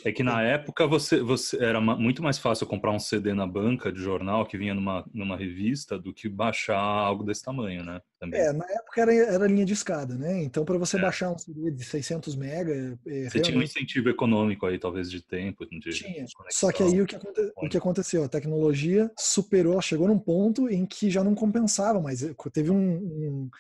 É 0.05 0.13
que 0.13 0.23
na 0.23 0.43
época 0.43 0.87
você, 0.87 1.21
você 1.21 1.63
era 1.63 1.81
muito 1.81 2.23
mais 2.23 2.39
fácil 2.39 2.67
comprar 2.67 2.91
um 2.93 2.99
CD 2.99 3.35
na 3.35 3.47
banca 3.47 3.93
de 3.93 4.01
jornal 4.01 4.47
que 4.47 4.57
vinha 4.57 4.75
numa, 4.75 5.05
numa 5.13 5.37
revista 5.37 5.99
do 5.99 6.13
que 6.13 6.29
baixar 6.29 6.79
algo 6.79 7.25
desse 7.25 7.43
tamanho, 7.43 7.85
né? 7.85 8.01
Também. 8.19 8.41
É, 8.41 8.53
na 8.53 8.65
época 8.65 9.01
era, 9.01 9.15
era 9.15 9.47
linha 9.47 9.65
de 9.65 9.73
escada, 9.73 10.17
né? 10.17 10.43
Então 10.43 10.65
para 10.65 10.79
você 10.79 10.97
é. 10.97 11.01
baixar 11.01 11.31
um 11.31 11.39
CD 11.39 11.71
de 11.71 11.85
600 11.85 12.37
mega, 12.37 12.73
é, 12.73 12.77
você 12.77 13.13
realmente... 13.13 13.43
tinha 13.43 13.59
um 13.59 13.63
incentivo 13.63 14.09
econômico 14.09 14.65
aí 14.67 14.79
talvez 14.79 15.11
de 15.11 15.23
tempo, 15.23 15.67
de 15.67 15.91
tinha. 15.91 16.25
Só 16.51 16.71
que 16.71 16.83
aí 16.83 17.01
o 17.01 17.07
que, 17.07 17.17
aconte... 17.17 17.53
o 17.57 17.69
que 17.69 17.77
aconteceu, 17.77 18.25
a 18.25 18.29
tecnologia 18.29 19.11
superou, 19.19 19.81
chegou 19.83 20.09
num 20.09 20.19
ponto 20.19 20.69
em 20.69 20.87
que 20.87 21.11
já 21.11 21.23
não 21.23 21.35
compensava 21.35 22.01
mais. 22.01 22.25
Teve 22.53 22.71
um, 22.71 22.77
um 22.77 23.51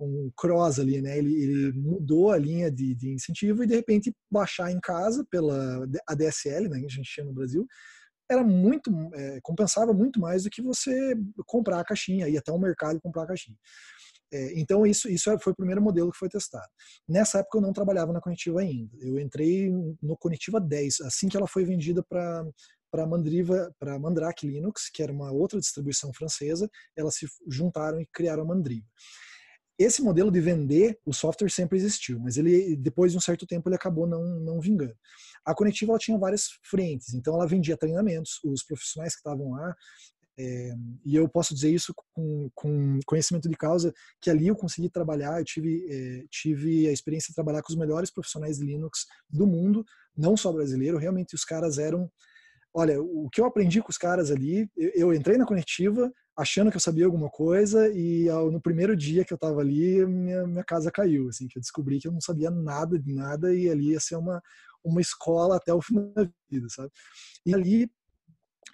um 0.00 0.30
cross 0.36 0.78
ali, 0.78 1.00
né? 1.00 1.18
Ele, 1.18 1.34
ele 1.34 1.72
mudou 1.72 2.30
a 2.30 2.38
linha 2.38 2.70
de, 2.70 2.94
de, 2.94 3.10
incentivo 3.10 3.64
e 3.64 3.66
de 3.66 3.74
repente 3.74 4.14
baixar 4.30 4.70
em 4.70 4.80
casa 4.80 5.26
pela 5.30 5.86
ADSL, 6.06 6.68
né? 6.68 6.78
Que 6.78 6.86
a 6.86 6.88
gente 6.88 7.08
chama 7.08 7.28
no 7.28 7.34
Brasil, 7.34 7.66
era 8.30 8.44
muito 8.44 8.90
é, 9.14 9.40
compensava 9.42 9.92
muito 9.92 10.20
mais 10.20 10.44
do 10.44 10.50
que 10.50 10.62
você 10.62 11.14
comprar 11.46 11.80
a 11.80 11.84
caixinha, 11.84 12.28
ir 12.28 12.36
até 12.36 12.52
o 12.52 12.58
mercado 12.58 12.98
e 12.98 13.00
comprar 13.00 13.24
a 13.24 13.28
caixinha. 13.28 13.56
É, 14.30 14.60
então 14.60 14.86
isso 14.86 15.08
isso 15.08 15.36
foi 15.40 15.52
o 15.52 15.56
primeiro 15.56 15.82
modelo 15.82 16.12
que 16.12 16.18
foi 16.18 16.28
testado. 16.28 16.68
Nessa 17.08 17.38
época 17.38 17.58
eu 17.58 17.62
não 17.62 17.72
trabalhava 17.72 18.12
na 18.12 18.20
Conectiva 18.20 18.60
ainda. 18.60 18.96
Eu 19.00 19.18
entrei 19.18 19.70
no 20.02 20.16
Conectiva 20.18 20.60
10 20.60 21.00
assim 21.02 21.28
que 21.28 21.36
ela 21.36 21.46
foi 21.46 21.64
vendida 21.64 22.04
para 22.08 22.44
para 22.90 23.06
Mandriva, 23.06 23.70
para 23.78 23.98
Mandrake 23.98 24.46
Linux, 24.46 24.88
que 24.90 25.02
era 25.02 25.12
uma 25.12 25.30
outra 25.30 25.60
distribuição 25.60 26.10
francesa, 26.10 26.70
elas 26.96 27.16
se 27.16 27.26
juntaram 27.46 28.00
e 28.00 28.06
criaram 28.06 28.44
a 28.44 28.46
Mandriva 28.46 28.86
esse 29.78 30.02
modelo 30.02 30.30
de 30.30 30.40
vender 30.40 30.98
o 31.06 31.12
software 31.12 31.50
sempre 31.50 31.78
existiu, 31.78 32.18
mas 32.18 32.36
ele 32.36 32.76
depois 32.76 33.12
de 33.12 33.18
um 33.18 33.20
certo 33.20 33.46
tempo 33.46 33.68
ele 33.68 33.76
acabou 33.76 34.06
não, 34.06 34.40
não 34.40 34.60
vingando. 34.60 34.94
A 35.44 35.54
Conectiva 35.54 35.92
ela 35.92 35.98
tinha 35.98 36.18
várias 36.18 36.48
frentes, 36.62 37.14
então 37.14 37.34
ela 37.34 37.46
vendia 37.46 37.76
treinamentos, 37.76 38.40
os 38.44 38.64
profissionais 38.64 39.14
que 39.14 39.20
estavam 39.20 39.52
lá 39.52 39.74
É, 40.40 40.72
e 41.04 41.16
eu 41.16 41.28
posso 41.28 41.52
dizer 41.52 41.70
isso 41.74 41.92
com, 42.14 42.48
com, 42.54 43.00
conhecimento 43.04 43.48
de 43.48 43.56
causa, 43.56 43.92
que 44.20 44.30
ali 44.30 44.46
eu 44.46 44.54
consegui 44.54 44.88
trabalhar, 44.88 45.40
eu 45.40 45.44
tive, 45.44 45.84
é, 45.90 46.24
tive 46.30 46.86
a 46.86 46.92
experiência 46.92 47.30
de 47.30 47.34
trabalhar 47.34 47.60
com 47.60 47.72
os 47.72 47.78
melhores 47.78 48.08
profissionais 48.08 48.58
de 48.58 48.64
Linux 48.64 49.06
do 49.28 49.46
mundo, 49.48 49.84
não 50.16 50.36
só 50.36 50.52
brasileiro, 50.52 50.96
realmente 50.96 51.34
os 51.34 51.44
caras 51.44 51.76
eram. 51.78 52.08
Olha, 52.74 53.00
o 53.00 53.28
que 53.30 53.40
eu 53.40 53.46
aprendi 53.46 53.80
com 53.80 53.90
os 53.90 53.98
caras 53.98 54.30
ali, 54.30 54.68
eu, 54.76 54.90
eu 54.94 55.14
entrei 55.14 55.36
na 55.36 55.46
conectiva 55.46 56.12
achando 56.36 56.70
que 56.70 56.76
eu 56.76 56.80
sabia 56.80 57.04
alguma 57.04 57.28
coisa 57.28 57.88
e 57.92 58.28
ao, 58.28 58.50
no 58.50 58.60
primeiro 58.60 58.96
dia 58.96 59.24
que 59.24 59.32
eu 59.32 59.36
estava 59.36 59.60
ali, 59.60 60.06
minha, 60.06 60.46
minha 60.46 60.64
casa 60.64 60.90
caiu, 60.90 61.28
assim, 61.28 61.48
que 61.48 61.58
eu 61.58 61.60
descobri 61.60 61.98
que 61.98 62.06
eu 62.06 62.12
não 62.12 62.20
sabia 62.20 62.50
nada 62.50 62.98
de 62.98 63.12
nada 63.12 63.52
e 63.52 63.68
ali 63.68 63.90
ia 63.90 64.00
ser 64.00 64.14
uma, 64.16 64.40
uma 64.84 65.00
escola 65.00 65.56
até 65.56 65.74
o 65.74 65.82
fim 65.82 66.12
da 66.14 66.30
vida, 66.48 66.68
sabe? 66.68 66.90
E 67.44 67.52
ali 67.52 67.90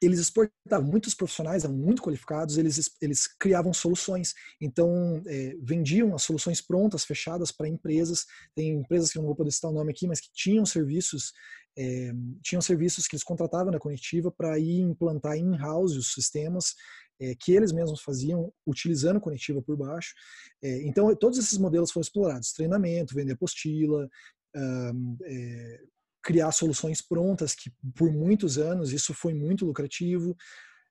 eles 0.02 0.18
exportavam, 0.18 0.86
muitos 0.86 1.14
profissionais 1.14 1.64
eram 1.64 1.74
muito 1.74 2.02
qualificados, 2.02 2.58
eles, 2.58 2.90
eles 3.00 3.26
criavam 3.38 3.72
soluções, 3.72 4.34
então 4.60 5.22
é, 5.26 5.56
vendiam 5.62 6.14
as 6.14 6.22
soluções 6.22 6.60
prontas, 6.60 7.04
fechadas 7.04 7.50
para 7.50 7.68
empresas, 7.68 8.26
tem 8.54 8.70
empresas 8.72 9.10
que 9.10 9.18
eu 9.18 9.22
não 9.22 9.28
vou 9.28 9.36
poder 9.36 9.52
citar 9.52 9.70
o 9.70 9.74
nome 9.74 9.92
aqui, 9.92 10.06
mas 10.06 10.20
que 10.20 10.28
tinham 10.34 10.66
serviços, 10.66 11.32
é, 11.76 12.12
tinham 12.42 12.62
serviços 12.62 13.06
que 13.06 13.16
eles 13.16 13.24
contratavam 13.24 13.72
na 13.72 13.78
Conectiva 13.78 14.30
para 14.30 14.58
ir 14.58 14.80
implantar 14.80 15.36
in-house 15.36 15.96
os 15.96 16.12
sistemas, 16.12 16.74
é, 17.20 17.34
que 17.34 17.52
eles 17.52 17.72
mesmos 17.72 18.00
faziam, 18.00 18.52
utilizando 18.66 19.20
Conectiva 19.20 19.62
por 19.62 19.76
baixo, 19.76 20.14
então 20.62 21.14
todos 21.14 21.38
esses 21.38 21.58
modelos 21.58 21.90
foram 21.90 22.02
explorados, 22.02 22.52
treinamento, 22.52 23.14
vender 23.14 23.32
apostila, 23.34 24.08
um, 24.56 25.16
é, 25.24 25.80
criar 26.24 26.50
soluções 26.52 27.02
prontas, 27.02 27.54
que 27.54 27.70
por 27.94 28.10
muitos 28.10 28.56
anos 28.56 28.92
isso 28.92 29.12
foi 29.12 29.34
muito 29.34 29.66
lucrativo. 29.66 30.34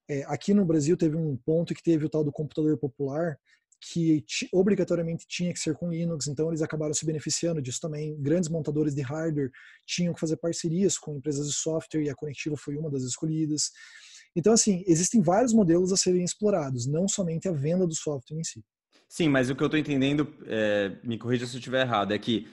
É, 0.07 0.23
aqui 0.25 0.53
no 0.53 0.63
Brasil 0.63 0.95
teve 0.95 1.15
um 1.15 1.35
ponto 1.35 1.73
que 1.73 1.81
teve 1.81 2.05
o 2.05 2.09
tal 2.09 2.23
do 2.23 2.31
computador 2.31 2.77
popular, 2.77 3.37
que 3.91 4.23
obrigatoriamente 4.51 5.25
tinha 5.27 5.51
que 5.51 5.59
ser 5.59 5.75
com 5.75 5.89
Linux, 5.89 6.27
então 6.27 6.49
eles 6.49 6.61
acabaram 6.61 6.93
se 6.93 7.05
beneficiando 7.05 7.61
disso 7.61 7.81
também. 7.81 8.15
Grandes 8.19 8.49
montadores 8.49 8.95
de 8.95 9.01
hardware 9.01 9.51
tinham 9.85 10.13
que 10.13 10.19
fazer 10.19 10.37
parcerias 10.37 10.97
com 10.97 11.17
empresas 11.17 11.47
de 11.47 11.53
software 11.53 12.03
e 12.03 12.09
a 12.09 12.15
Conectiva 12.15 12.55
foi 12.55 12.77
uma 12.77 12.89
das 12.89 13.03
escolhidas. 13.03 13.71
Então, 14.35 14.53
assim, 14.53 14.83
existem 14.87 15.21
vários 15.21 15.53
modelos 15.53 15.91
a 15.91 15.97
serem 15.97 16.23
explorados, 16.23 16.87
não 16.87 17.07
somente 17.07 17.47
a 17.47 17.51
venda 17.51 17.85
do 17.85 17.95
software 17.95 18.39
em 18.39 18.43
si. 18.43 18.63
Sim, 19.07 19.29
mas 19.29 19.49
o 19.49 19.55
que 19.55 19.61
eu 19.61 19.67
estou 19.67 19.79
entendendo, 19.79 20.33
é, 20.47 20.97
me 21.03 21.19
corrija 21.19 21.45
se 21.45 21.55
eu 21.55 21.59
estiver 21.59 21.81
errado, 21.81 22.13
é 22.13 22.17
que 22.17 22.47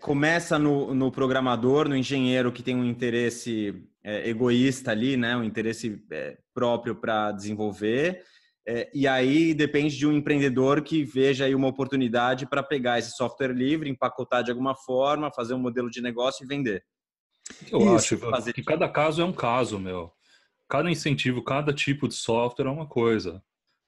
começa 0.00 0.58
no, 0.58 0.94
no, 0.94 1.10
programador, 1.10 1.88
no 1.88 1.96
engenheiro 1.96 2.52
que 2.52 2.62
tem 2.62 2.74
um 2.74 2.84
interesse 2.84 3.82
é, 4.02 4.28
egoísta 4.28 4.90
ali, 4.90 5.16
né, 5.16 5.36
um 5.36 5.44
interesse 5.44 6.02
é, 6.10 6.38
próprio 6.54 6.94
para 6.94 7.32
desenvolver, 7.32 8.22
é, 8.72 8.88
e 8.94 9.08
aí 9.08 9.52
depende 9.52 9.96
de 9.96 10.06
um 10.06 10.12
empreendedor 10.12 10.80
que 10.80 11.02
veja 11.02 11.44
aí 11.44 11.56
uma 11.56 11.66
oportunidade 11.66 12.46
para 12.46 12.62
pegar 12.62 13.00
esse 13.00 13.16
software 13.16 13.52
livre, 13.52 13.90
empacotar 13.90 14.44
de 14.44 14.52
alguma 14.52 14.76
forma, 14.76 15.32
fazer 15.32 15.54
um 15.54 15.58
modelo 15.58 15.90
de 15.90 16.00
negócio 16.00 16.44
e 16.44 16.46
vender. 16.46 16.84
Eu 17.68 17.80
Isso, 17.80 18.14
acho 18.14 18.18
fazer... 18.18 18.52
que 18.52 18.62
cada 18.62 18.88
caso 18.88 19.22
é 19.22 19.24
um 19.24 19.32
caso, 19.32 19.76
meu. 19.76 20.12
Cada 20.68 20.88
incentivo, 20.88 21.42
cada 21.42 21.72
tipo 21.72 22.06
de 22.06 22.14
software 22.14 22.66
é 22.66 22.70
uma 22.70 22.86
coisa. 22.86 23.42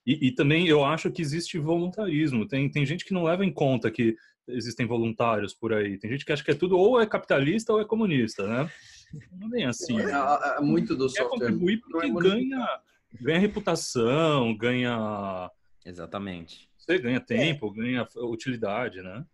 E, 0.04 0.26
e, 0.26 0.34
também 0.34 0.66
eu 0.66 0.84
acho 0.84 1.12
que 1.12 1.22
existe 1.22 1.60
voluntarismo. 1.60 2.48
Tem, 2.48 2.68
tem 2.68 2.84
gente 2.84 3.04
que 3.04 3.14
não 3.14 3.22
leva 3.22 3.44
em 3.44 3.52
conta 3.52 3.88
que 3.88 4.16
existem 4.48 4.84
voluntários 4.84 5.54
por 5.54 5.72
aí. 5.72 5.96
Tem 5.96 6.10
gente 6.10 6.24
que 6.24 6.32
acha 6.32 6.42
que 6.42 6.50
é 6.50 6.56
tudo 6.56 6.76
ou 6.76 7.00
é 7.00 7.06
capitalista 7.06 7.72
ou 7.72 7.80
é 7.80 7.84
comunista, 7.84 8.48
né? 8.48 8.68
Não 9.30 9.46
é 9.46 9.50
bem 9.50 9.64
assim. 9.64 10.00
É, 10.00 10.10
é, 10.10 10.56
é 10.58 10.60
muito 10.60 10.96
do 10.96 11.08
software. 11.08 11.28
contribuir 11.28 11.80
porque 11.80 12.08
é 12.08 12.10
ganha, 12.10 12.66
ganha 13.20 13.38
reputação, 13.38 14.56
ganha... 14.56 15.50
Exatamente. 15.84 16.68
Você 16.78 16.98
ganha 16.98 17.20
tempo, 17.20 17.68
é. 17.68 17.80
ganha 17.80 18.08
utilidade, 18.16 19.02
né? 19.02 19.24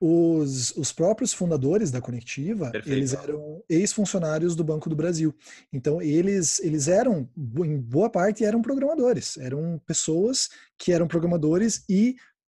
Os, 0.00 0.76
os 0.76 0.92
próprios 0.92 1.32
fundadores 1.32 1.90
da 1.90 2.00
Conectiva, 2.00 2.70
Perfeito. 2.70 2.96
eles 2.96 3.14
eram 3.14 3.64
ex-funcionários 3.68 4.54
do 4.54 4.62
Banco 4.62 4.88
do 4.88 4.94
Brasil. 4.94 5.34
Então, 5.72 6.00
eles, 6.00 6.60
eles 6.60 6.86
eram, 6.86 7.28
em 7.36 7.78
boa 7.80 8.08
parte, 8.08 8.44
eram 8.44 8.62
programadores. 8.62 9.36
Eram 9.38 9.80
pessoas 9.84 10.50
que 10.78 10.92
eram 10.92 11.08
programadores 11.08 11.84
e 11.88 12.14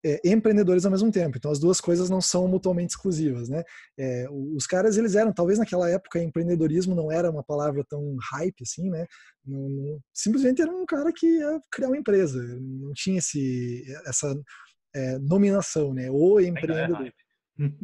é, 0.04 0.20
empreendedores 0.24 0.84
ao 0.84 0.90
mesmo 0.90 1.10
tempo. 1.10 1.36
Então 1.36 1.50
as 1.50 1.58
duas 1.58 1.80
coisas 1.80 2.08
não 2.08 2.20
são 2.20 2.46
mutuamente 2.46 2.90
exclusivas, 2.90 3.48
né? 3.48 3.62
É, 3.98 4.26
os 4.30 4.66
caras 4.66 4.96
eles 4.96 5.14
eram, 5.14 5.32
talvez 5.32 5.58
naquela 5.58 5.90
época 5.90 6.22
empreendedorismo 6.22 6.94
não 6.94 7.10
era 7.10 7.30
uma 7.30 7.42
palavra 7.42 7.84
tão 7.88 8.16
hype 8.32 8.62
assim, 8.62 8.88
né? 8.90 9.06
Não, 9.44 9.68
não, 9.68 10.00
simplesmente 10.12 10.62
era 10.62 10.70
um 10.70 10.86
cara 10.86 11.12
que 11.14 11.26
ia 11.26 11.60
criar 11.70 11.88
uma 11.88 11.98
empresa, 11.98 12.40
não 12.60 12.92
tinha 12.94 13.18
esse 13.18 13.84
essa 14.06 14.34
é, 14.94 15.18
nominação, 15.18 15.92
né? 15.92 16.10
O 16.10 16.40
empreendedor. 16.40 17.12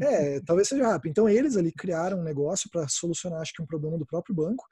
É, 0.00 0.40
talvez 0.42 0.68
seja 0.68 0.86
rápido. 0.86 1.10
Então 1.10 1.28
eles 1.28 1.56
ali 1.56 1.72
criaram 1.72 2.20
um 2.20 2.22
negócio 2.22 2.70
para 2.70 2.86
solucionar, 2.88 3.40
acho 3.40 3.52
que 3.52 3.62
um 3.62 3.66
problema 3.66 3.98
do 3.98 4.06
próprio 4.06 4.34
banco 4.34 4.64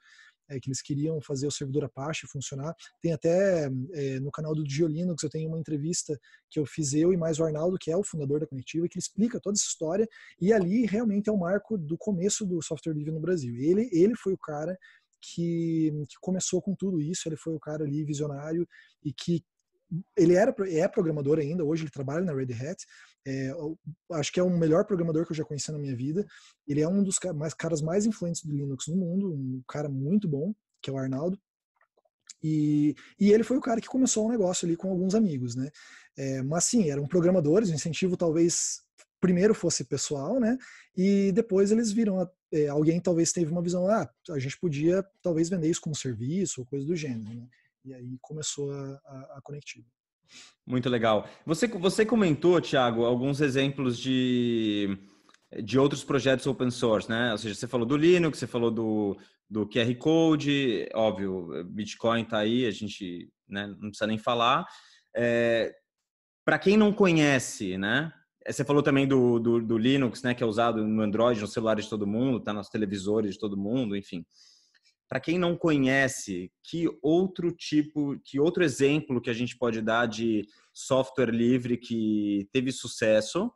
é, 0.53 0.59
que 0.59 0.69
eles 0.69 0.81
queriam 0.81 1.19
fazer 1.21 1.47
o 1.47 1.51
servidor 1.51 1.85
Apache 1.85 2.27
funcionar. 2.27 2.75
Tem 3.01 3.13
até 3.13 3.69
é, 3.93 4.19
no 4.19 4.31
canal 4.31 4.53
do 4.53 4.63
Geolinux, 4.67 5.21
eu 5.23 5.29
tenho 5.29 5.49
uma 5.49 5.59
entrevista 5.59 6.19
que 6.49 6.59
eu 6.59 6.65
fiz 6.65 6.93
eu 6.93 7.11
e 7.11 7.17
mais 7.17 7.39
o 7.39 7.43
Arnaldo, 7.43 7.77
que 7.79 7.91
é 7.91 7.97
o 7.97 8.03
fundador 8.03 8.39
da 8.39 8.47
Conectiva, 8.47 8.87
que 8.87 8.97
ele 8.97 9.03
explica 9.03 9.39
toda 9.39 9.55
essa 9.55 9.67
história, 9.67 10.07
e 10.39 10.53
ali 10.53 10.85
realmente 10.85 11.29
é 11.29 11.33
o 11.33 11.37
marco 11.37 11.77
do 11.77 11.97
começo 11.97 12.45
do 12.45 12.61
software 12.61 12.93
livre 12.93 13.11
no 13.11 13.19
Brasil. 13.19 13.55
Ele, 13.55 13.89
ele 13.91 14.15
foi 14.15 14.33
o 14.33 14.37
cara 14.37 14.77
que, 15.21 15.91
que 16.09 16.15
começou 16.21 16.61
com 16.61 16.75
tudo 16.75 17.01
isso, 17.01 17.27
ele 17.27 17.37
foi 17.37 17.53
o 17.53 17.59
cara 17.59 17.83
ali 17.83 18.03
visionário 18.03 18.67
e 19.03 19.13
que 19.13 19.43
ele 20.17 20.33
era, 20.33 20.53
é 20.69 20.87
programador 20.87 21.39
ainda, 21.39 21.63
hoje 21.63 21.83
ele 21.83 21.91
trabalha 21.91 22.25
na 22.25 22.33
Red 22.33 22.53
Hat, 22.53 22.83
é, 23.25 23.51
acho 24.11 24.31
que 24.31 24.39
é 24.39 24.43
o 24.43 24.49
melhor 24.49 24.85
programador 24.85 25.25
que 25.25 25.31
eu 25.31 25.37
já 25.37 25.45
conheci 25.45 25.71
na 25.71 25.79
minha 25.79 25.95
vida. 25.95 26.25
Ele 26.67 26.81
é 26.81 26.87
um 26.87 27.03
dos 27.03 27.17
mais, 27.35 27.53
caras 27.53 27.81
mais 27.81 28.05
influentes 28.05 28.43
do 28.43 28.53
Linux 28.53 28.87
no 28.87 28.97
mundo, 28.97 29.33
um 29.33 29.61
cara 29.67 29.87
muito 29.87 30.27
bom, 30.27 30.53
que 30.81 30.89
é 30.89 30.93
o 30.93 30.97
Arnaldo. 30.97 31.39
E, 32.43 32.93
e 33.17 33.31
ele 33.31 33.43
foi 33.43 33.55
o 33.55 33.61
cara 33.61 33.79
que 33.79 33.87
começou 33.87 34.25
o 34.25 34.27
um 34.27 34.31
negócio 34.31 34.65
ali 34.65 34.75
com 34.75 34.89
alguns 34.89 35.15
amigos, 35.15 35.55
né? 35.55 35.71
É, 36.17 36.43
mas 36.43 36.65
sim, 36.65 36.89
eram 36.89 37.07
programadores, 37.07 37.69
o 37.69 37.73
incentivo 37.73 38.17
talvez 38.17 38.81
primeiro 39.21 39.55
fosse 39.55 39.85
pessoal, 39.85 40.37
né? 40.39 40.57
E 40.95 41.31
depois 41.31 41.71
eles 41.71 41.93
viram, 41.93 42.29
é, 42.51 42.67
alguém 42.67 42.99
talvez 42.99 43.31
teve 43.31 43.49
uma 43.49 43.61
visão, 43.61 43.87
ah, 43.87 44.09
a 44.31 44.39
gente 44.39 44.59
podia 44.59 45.01
talvez 45.21 45.47
vender 45.49 45.69
isso 45.69 45.79
como 45.79 45.95
serviço 45.95 46.59
ou 46.59 46.67
coisa 46.67 46.85
do 46.85 46.95
gênero, 46.95 47.33
né? 47.33 47.47
E 47.85 47.93
aí 47.93 48.17
começou 48.21 48.71
a, 48.71 49.01
a, 49.05 49.37
a 49.37 49.41
Conectiva. 49.41 49.87
Muito 50.65 50.89
legal. 50.89 51.27
Você, 51.45 51.67
você 51.67 52.05
comentou, 52.05 52.61
Thiago, 52.61 53.03
alguns 53.03 53.41
exemplos 53.41 53.97
de, 53.99 54.97
de 55.61 55.77
outros 55.77 56.03
projetos 56.03 56.47
open 56.47 56.71
source, 56.71 57.09
né? 57.09 57.31
Ou 57.33 57.37
seja, 57.37 57.55
você 57.55 57.67
falou 57.67 57.85
do 57.85 57.97
Linux, 57.97 58.39
você 58.39 58.47
falou 58.47 58.71
do, 58.71 59.17
do 59.49 59.67
QR 59.67 59.93
Code, 59.95 60.87
óbvio, 60.93 61.65
Bitcoin 61.65 62.21
está 62.23 62.37
aí, 62.37 62.65
a 62.65 62.71
gente 62.71 63.29
né, 63.47 63.67
não 63.67 63.89
precisa 63.89 64.07
nem 64.07 64.17
falar. 64.17 64.65
É, 65.15 65.73
Para 66.45 66.57
quem 66.57 66.77
não 66.77 66.93
conhece, 66.93 67.77
né? 67.77 68.11
Você 68.47 68.63
falou 68.63 68.83
também 68.83 69.07
do, 69.07 69.39
do, 69.39 69.61
do, 69.61 69.77
Linux, 69.77 70.23
né? 70.23 70.33
Que 70.33 70.43
é 70.43 70.45
usado 70.45 70.85
no 70.85 71.01
Android, 71.01 71.41
no 71.41 71.47
celular 71.47 71.75
de 71.75 71.89
todo 71.89 72.07
mundo, 72.07 72.37
está 72.37 72.53
nos 72.53 72.69
televisores 72.69 73.33
de 73.33 73.39
todo 73.39 73.57
mundo, 73.57 73.97
enfim 73.97 74.25
para 75.07 75.19
quem 75.19 75.37
não 75.37 75.55
conhece, 75.55 76.51
que 76.63 76.87
outro 77.01 77.51
tipo, 77.51 78.19
que 78.25 78.39
outro 78.39 78.63
exemplo 78.63 79.21
que 79.21 79.29
a 79.29 79.33
gente 79.33 79.57
pode 79.57 79.81
dar 79.81 80.07
de 80.07 80.47
software 80.73 81.31
livre 81.31 81.77
que 81.77 82.47
teve 82.51 82.71
sucesso? 82.71 83.51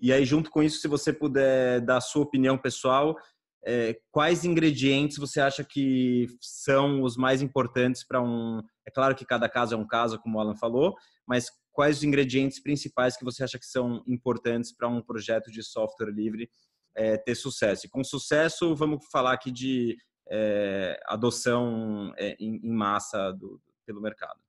E 0.00 0.12
aí, 0.12 0.24
junto 0.24 0.50
com 0.50 0.62
isso, 0.62 0.80
se 0.80 0.88
você 0.88 1.12
puder 1.12 1.80
dar 1.80 1.98
a 1.98 2.00
sua 2.00 2.22
opinião 2.22 2.58
pessoal, 2.58 3.16
é, 3.64 3.96
quais 4.10 4.44
ingredientes 4.44 5.18
você 5.18 5.40
acha 5.40 5.62
que 5.62 6.26
são 6.40 7.02
os 7.02 7.16
mais 7.16 7.40
importantes 7.40 8.04
para 8.04 8.20
um. 8.20 8.60
É 8.86 8.90
claro 8.90 9.14
que 9.14 9.24
cada 9.24 9.48
caso 9.48 9.74
é 9.74 9.78
um 9.78 9.86
caso, 9.86 10.18
como 10.18 10.38
o 10.38 10.40
Alan 10.40 10.56
falou, 10.56 10.94
mas 11.26 11.46
quais 11.70 11.98
os 11.98 12.04
ingredientes 12.04 12.60
principais 12.60 13.16
que 13.16 13.24
você 13.24 13.44
acha 13.44 13.58
que 13.58 13.66
são 13.66 14.02
importantes 14.06 14.74
para 14.74 14.88
um 14.88 15.00
projeto 15.00 15.50
de 15.50 15.62
software 15.62 16.10
livre 16.10 16.50
é, 16.96 17.16
ter 17.16 17.34
sucesso? 17.34 17.86
E 17.86 17.88
com 17.88 18.02
sucesso, 18.02 18.74
vamos 18.74 19.04
falar 19.12 19.32
aqui 19.32 19.52
de 19.52 19.96
é, 20.34 20.98
adoção 21.04 22.14
é, 22.16 22.34
em, 22.40 22.56
em, 22.56 22.72
massa 22.72 23.32
do, 23.32 23.60
pelo 23.84 24.00
mercado. 24.00 24.40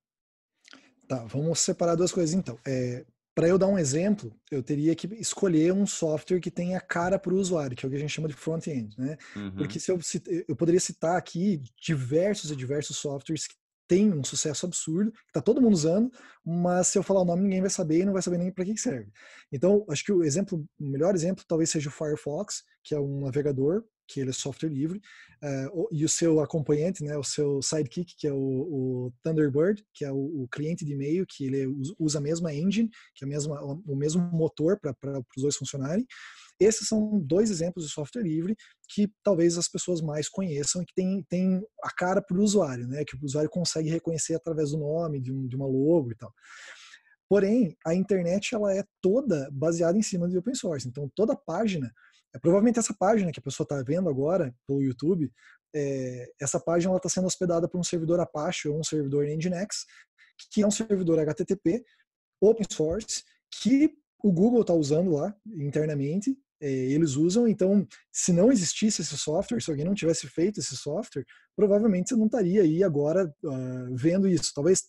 Tá, 1.08 1.26
vamos 1.26 1.60
separar 1.60 1.96
duas 1.96 2.12
coisas 2.12 2.34
então. 2.34 2.58
É, 2.66 3.06
para 3.36 3.48
eu 3.48 3.58
dar 3.58 3.68
um 3.68 3.78
exemplo, 3.78 4.34
eu 4.50 4.64
teria 4.64 4.96
que 4.96 5.08
escolher 5.16 5.74
um 5.74 5.86
software 5.86 6.40
que 6.40 6.50
tenha 6.50 6.80
cara 6.80 7.20
para 7.20 7.34
o 7.34 7.38
usuário, 7.38 7.76
que 7.76 7.86
é 7.86 7.88
o 7.88 7.90
que 7.90 7.98
a 7.98 8.00
gente 8.00 8.14
chama 8.14 8.30
de 8.30 8.34
front-end, 8.34 8.96
né? 8.98 9.18
Uhum. 9.36 9.56
Porque 9.56 9.80
se 9.80 9.92
eu, 9.92 10.00
eu 10.48 10.56
poderia 10.56 10.80
citar 10.80 11.18
aqui 11.18 11.62
diversos 11.78 12.52
e 12.52 12.56
diversos 12.56 12.98
softwares 12.98 13.48
que 13.48 13.56
têm 13.88 14.14
um 14.14 14.24
sucesso 14.24 14.66
absurdo, 14.66 15.12
que 15.12 15.18
está 15.28 15.42
todo 15.42 15.62
mundo 15.62 15.74
usando, 15.74 16.10
mas 16.46 16.88
se 16.88 16.98
eu 16.98 17.04
falar 17.04 17.22
o 17.22 17.26
nome 17.26 17.44
ninguém 17.44 17.60
vai 17.60 17.70
saber 17.70 18.00
e 18.00 18.06
não 18.06 18.14
vai 18.14 18.22
saber 18.22 18.38
nem 18.38 18.52
para 18.52 18.64
que 18.64 18.78
serve. 18.78 19.12
Então, 19.52 19.84
acho 19.90 20.06
que 20.06 20.12
o 20.12 20.24
exemplo, 20.24 20.66
o 20.80 20.84
melhor 20.86 21.14
exemplo 21.14 21.44
talvez 21.46 21.70
seja 21.70 21.90
o 21.90 21.92
Firefox, 21.92 22.64
que 22.84 22.96
é 22.96 23.00
um 23.00 23.22
navegador 23.22 23.84
que 24.08 24.20
ele 24.20 24.30
é 24.30 24.34
software 24.34 24.70
livre, 24.70 25.00
uh, 25.44 25.88
e 25.92 26.04
o 26.04 26.10
seu 26.10 26.40
acompanhante, 26.40 27.04
né, 27.04 27.18
o 27.18 27.24
seu 27.24 27.62
sidekick, 27.62 28.16
que 28.18 28.28
é 28.28 28.34
o, 28.34 28.38
o 28.38 29.14
Thunderbird, 29.24 29.84
que 29.94 30.06
é 30.06 30.12
o, 30.12 30.44
o 30.44 30.48
cliente 30.50 30.86
de 30.86 30.94
e-mail, 30.94 31.26
que 31.28 31.46
ele 31.46 31.68
usa 32.00 32.20
a 32.20 32.22
mesma 32.22 32.54
engine, 32.54 32.90
que 33.16 33.24
é 33.24 33.28
a 33.28 33.30
mesma, 33.30 33.62
o 33.64 33.96
mesmo 33.96 34.22
motor 34.32 34.80
para 34.80 35.20
os 35.36 35.42
dois 35.42 35.56
funcionarem. 35.56 36.06
Esses 36.60 36.88
são 36.88 37.20
dois 37.20 37.50
exemplos 37.50 37.86
de 37.86 37.92
software 37.92 38.22
livre 38.22 38.56
que 38.88 39.12
talvez 39.24 39.58
as 39.58 39.68
pessoas 39.68 40.02
mais 40.02 40.30
conheçam 40.30 40.82
e 40.82 40.86
que 40.86 40.94
tem, 40.94 41.24
tem 41.28 41.62
a 41.84 41.92
cara 41.92 42.22
para 42.22 42.38
o 42.38 42.44
usuário, 42.44 42.88
né? 42.88 43.04
que 43.04 43.16
o 43.16 43.20
usuário 43.24 43.50
consegue 43.50 43.90
reconhecer 43.90 44.36
através 44.36 44.72
do 44.72 44.78
nome, 44.78 45.20
de, 45.20 45.34
um, 45.34 45.48
de 45.48 45.56
uma 45.56 45.66
logo 45.66 46.12
e 46.12 46.16
tal. 46.16 46.32
Porém, 47.28 47.76
a 47.86 47.96
internet 47.96 48.54
ela 48.54 48.74
é 48.74 48.84
toda 49.02 49.50
baseada 49.52 49.98
em 49.98 50.04
cima 50.04 50.30
de 50.30 50.38
open 50.38 50.54
source. 50.54 50.88
Então, 50.88 51.10
toda 51.16 51.36
página, 51.36 51.92
é, 52.34 52.40
provavelmente 52.40 52.80
essa 52.80 52.94
página 52.94 53.32
que 53.32 53.40
a 53.40 53.44
pessoa 53.44 53.66
está 53.66 53.82
vendo 53.82 54.10
agora 54.10 54.54
pelo 54.68 54.82
YouTube, 54.82 55.32
é, 55.76 56.32
essa 56.40 56.60
página 56.60 56.96
está 56.96 57.10
sendo 57.10 57.28
hospedada 57.28 57.68
por 57.68 57.80
um 57.80 57.84
servidor 57.84 58.20
Apache 58.20 58.68
ou 58.68 58.80
um 58.80 58.84
servidor 58.84 59.26
Nginx, 59.26 59.86
que 60.52 60.62
é 60.62 60.68
um 60.68 60.72
servidor 60.72 61.20
HTTP 61.20 61.84
open 62.42 62.66
source 62.70 63.24
que 63.62 63.94
o 64.24 64.32
Google 64.32 64.62
está 64.62 64.74
usando 64.74 65.12
lá 65.12 65.36
internamente 65.48 66.38
é, 66.64 66.72
eles 66.72 67.18
usam. 67.18 67.46
Então, 67.46 67.86
se 68.10 68.32
não 68.32 68.50
existisse 68.50 69.02
esse 69.02 69.18
software, 69.18 69.62
se 69.62 69.70
alguém 69.70 69.86
não 69.86 69.94
tivesse 69.94 70.28
feito 70.30 70.62
esse 70.62 70.78
software, 70.78 71.26
provavelmente 71.58 72.10
você 72.10 72.16
não 72.16 72.28
estaria 72.28 72.62
aí 72.62 72.82
agora 72.82 73.28
uh, 73.44 73.96
vendo 73.96 74.30
isso. 74.30 74.54
Talvez 74.56 74.84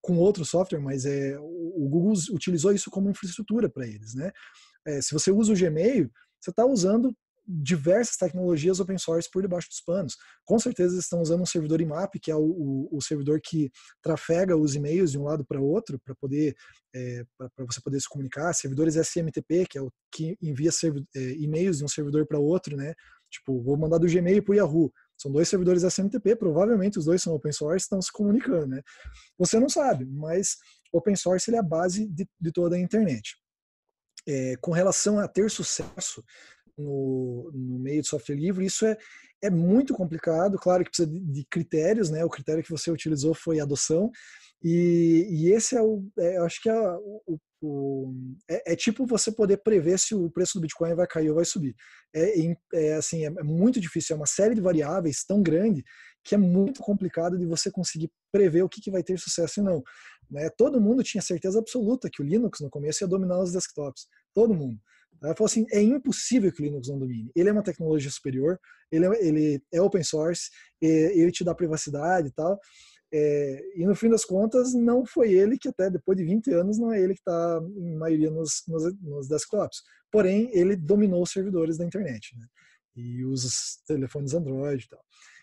com 0.00 0.16
outro 0.16 0.44
software, 0.44 0.78
mas 0.78 1.04
é, 1.04 1.36
o 1.40 1.88
Google 1.90 2.14
utilizou 2.30 2.72
isso 2.72 2.88
como 2.88 3.10
infraestrutura 3.10 3.68
para 3.68 3.84
eles. 3.84 4.14
Né? 4.14 4.30
É, 4.86 5.02
se 5.02 5.12
você 5.12 5.32
usa 5.32 5.52
o 5.52 5.56
Gmail, 5.56 6.08
você 6.40 6.50
está 6.50 6.64
usando 6.64 7.14
diversas 7.48 8.16
tecnologias 8.16 8.78
open 8.78 8.98
source 8.98 9.28
por 9.30 9.40
debaixo 9.40 9.68
dos 9.70 9.80
panos. 9.80 10.16
Com 10.44 10.58
certeza 10.58 10.92
eles 10.92 11.04
estão 11.04 11.22
usando 11.22 11.40
um 11.40 11.46
servidor 11.46 11.80
IMAP, 11.80 12.20
que 12.20 12.30
é 12.30 12.36
o, 12.36 12.42
o, 12.42 12.88
o 12.92 13.00
servidor 13.00 13.40
que 13.42 13.70
trafega 14.02 14.54
os 14.54 14.74
e-mails 14.74 15.10
de 15.10 15.18
um 15.18 15.24
lado 15.24 15.46
para 15.46 15.58
outro, 15.58 15.98
para 16.04 16.14
poder 16.14 16.54
é, 16.94 17.24
para 17.38 17.64
você 17.64 17.80
poder 17.80 17.98
se 18.00 18.08
comunicar. 18.08 18.52
Servidores 18.52 18.96
SMTP, 18.96 19.66
que 19.66 19.78
é 19.78 19.82
o 19.82 19.90
que 20.12 20.36
envia 20.42 20.70
é, 21.16 21.20
e-mails 21.38 21.78
de 21.78 21.84
um 21.84 21.88
servidor 21.88 22.26
para 22.26 22.38
outro, 22.38 22.76
né? 22.76 22.94
Tipo, 23.30 23.62
vou 23.62 23.76
mandar 23.78 23.98
do 23.98 24.06
Gmail 24.06 24.42
para 24.42 24.52
o 24.52 24.56
Yahoo. 24.56 24.92
São 25.16 25.32
dois 25.32 25.48
servidores 25.48 25.82
SMTP, 25.82 26.36
provavelmente 26.36 26.98
os 26.98 27.06
dois 27.06 27.22
são 27.22 27.34
open 27.34 27.52
source, 27.52 27.84
estão 27.84 28.00
se 28.00 28.12
comunicando, 28.12 28.68
né? 28.68 28.82
Você 29.38 29.58
não 29.58 29.68
sabe, 29.68 30.04
mas 30.04 30.56
open 30.92 31.16
source 31.16 31.50
ele 31.50 31.56
é 31.56 31.60
a 31.60 31.62
base 31.62 32.06
de, 32.06 32.28
de 32.40 32.52
toda 32.52 32.76
a 32.76 32.78
internet. 32.78 33.36
É, 34.28 34.56
com 34.60 34.72
relação 34.72 35.18
a 35.18 35.26
ter 35.26 35.50
sucesso, 35.50 36.22
no, 36.76 37.50
no 37.52 37.78
meio 37.78 38.02
de 38.02 38.08
software 38.08 38.36
livre, 38.36 38.66
isso 38.66 38.86
é, 38.86 38.96
é 39.42 39.50
muito 39.50 39.94
complicado, 39.94 40.58
claro 40.58 40.84
que 40.84 40.90
precisa 40.90 41.08
de, 41.08 41.18
de 41.18 41.44
critérios, 41.50 42.10
né? 42.10 42.24
O 42.24 42.30
critério 42.30 42.62
que 42.62 42.70
você 42.70 42.90
utilizou 42.90 43.34
foi 43.34 43.58
adoção, 43.58 44.10
e, 44.62 45.26
e 45.30 45.52
esse 45.52 45.76
é 45.76 45.82
o, 45.82 46.04
é, 46.18 46.36
acho 46.38 46.60
que 46.60 46.68
é 46.68 46.74
o, 46.74 47.38
o 47.62 48.14
é, 48.48 48.72
é, 48.72 48.76
tipo 48.76 49.06
você 49.06 49.30
poder 49.30 49.58
prever 49.58 49.98
se 49.98 50.14
o 50.14 50.30
preço 50.30 50.54
do 50.54 50.62
Bitcoin 50.62 50.94
vai 50.94 51.06
cair 51.06 51.28
ou 51.30 51.36
vai 51.36 51.44
subir. 51.44 51.74
É, 52.14 52.32
é 52.74 52.94
assim, 52.94 53.24
é, 53.24 53.28
é 53.28 53.42
muito 53.42 53.80
difícil, 53.80 54.14
é 54.14 54.16
uma 54.16 54.26
série 54.26 54.54
de 54.54 54.60
variáveis 54.60 55.24
tão 55.24 55.42
grande 55.42 55.84
que 56.28 56.34
é 56.34 56.38
muito 56.38 56.82
complicado 56.82 57.38
de 57.38 57.46
você 57.46 57.70
conseguir 57.70 58.10
prever 58.30 58.62
o 58.62 58.68
que, 58.68 58.82
que 58.82 58.90
vai 58.90 59.02
ter 59.02 59.18
sucesso 59.18 59.60
e 59.60 59.62
não. 59.62 59.82
Né? 60.30 60.50
Todo 60.50 60.80
mundo 60.80 61.02
tinha 61.02 61.22
certeza 61.22 61.58
absoluta 61.58 62.10
que 62.10 62.20
o 62.20 62.24
Linux 62.24 62.60
no 62.60 62.68
começo 62.68 63.02
ia 63.02 63.08
dominar 63.08 63.40
os 63.40 63.50
desktops. 63.50 64.06
Todo 64.34 64.54
mundo. 64.54 64.78
Ela 65.22 65.34
falou 65.34 65.46
assim, 65.46 65.64
é 65.72 65.80
impossível 65.80 66.52
que 66.52 66.60
o 66.60 66.64
Linux 66.66 66.88
não 66.88 66.98
domine. 66.98 67.30
Ele 67.34 67.48
é 67.48 67.52
uma 67.52 67.62
tecnologia 67.62 68.10
superior, 68.10 68.60
ele 68.92 69.06
é, 69.06 69.26
ele 69.26 69.62
é 69.72 69.80
open 69.80 70.02
source, 70.02 70.50
ele 70.82 71.32
te 71.32 71.42
dá 71.42 71.54
privacidade 71.54 72.28
e 72.28 72.32
tal. 72.32 72.60
É, 73.10 73.62
e 73.74 73.86
no 73.86 73.94
fim 73.94 74.10
das 74.10 74.26
contas, 74.26 74.74
não 74.74 75.06
foi 75.06 75.32
ele 75.32 75.56
que 75.56 75.68
até 75.68 75.90
depois 75.90 76.16
de 76.18 76.24
20 76.24 76.52
anos, 76.52 76.78
não 76.78 76.92
é 76.92 77.00
ele 77.00 77.14
que 77.14 77.20
está 77.20 77.58
em 77.74 77.96
maioria 77.96 78.30
nos, 78.30 78.62
nos, 78.68 78.94
nos, 79.00 79.28
desktops. 79.28 79.80
Porém, 80.12 80.50
ele 80.52 80.76
dominou 80.76 81.22
os 81.22 81.30
servidores 81.30 81.78
da 81.78 81.86
internet. 81.86 82.36
Né? 82.36 82.46
E 82.96 83.24
os 83.24 83.78
telefones 83.86 84.34
Android 84.34 84.84
e 84.84 84.88
tal. 84.88 85.00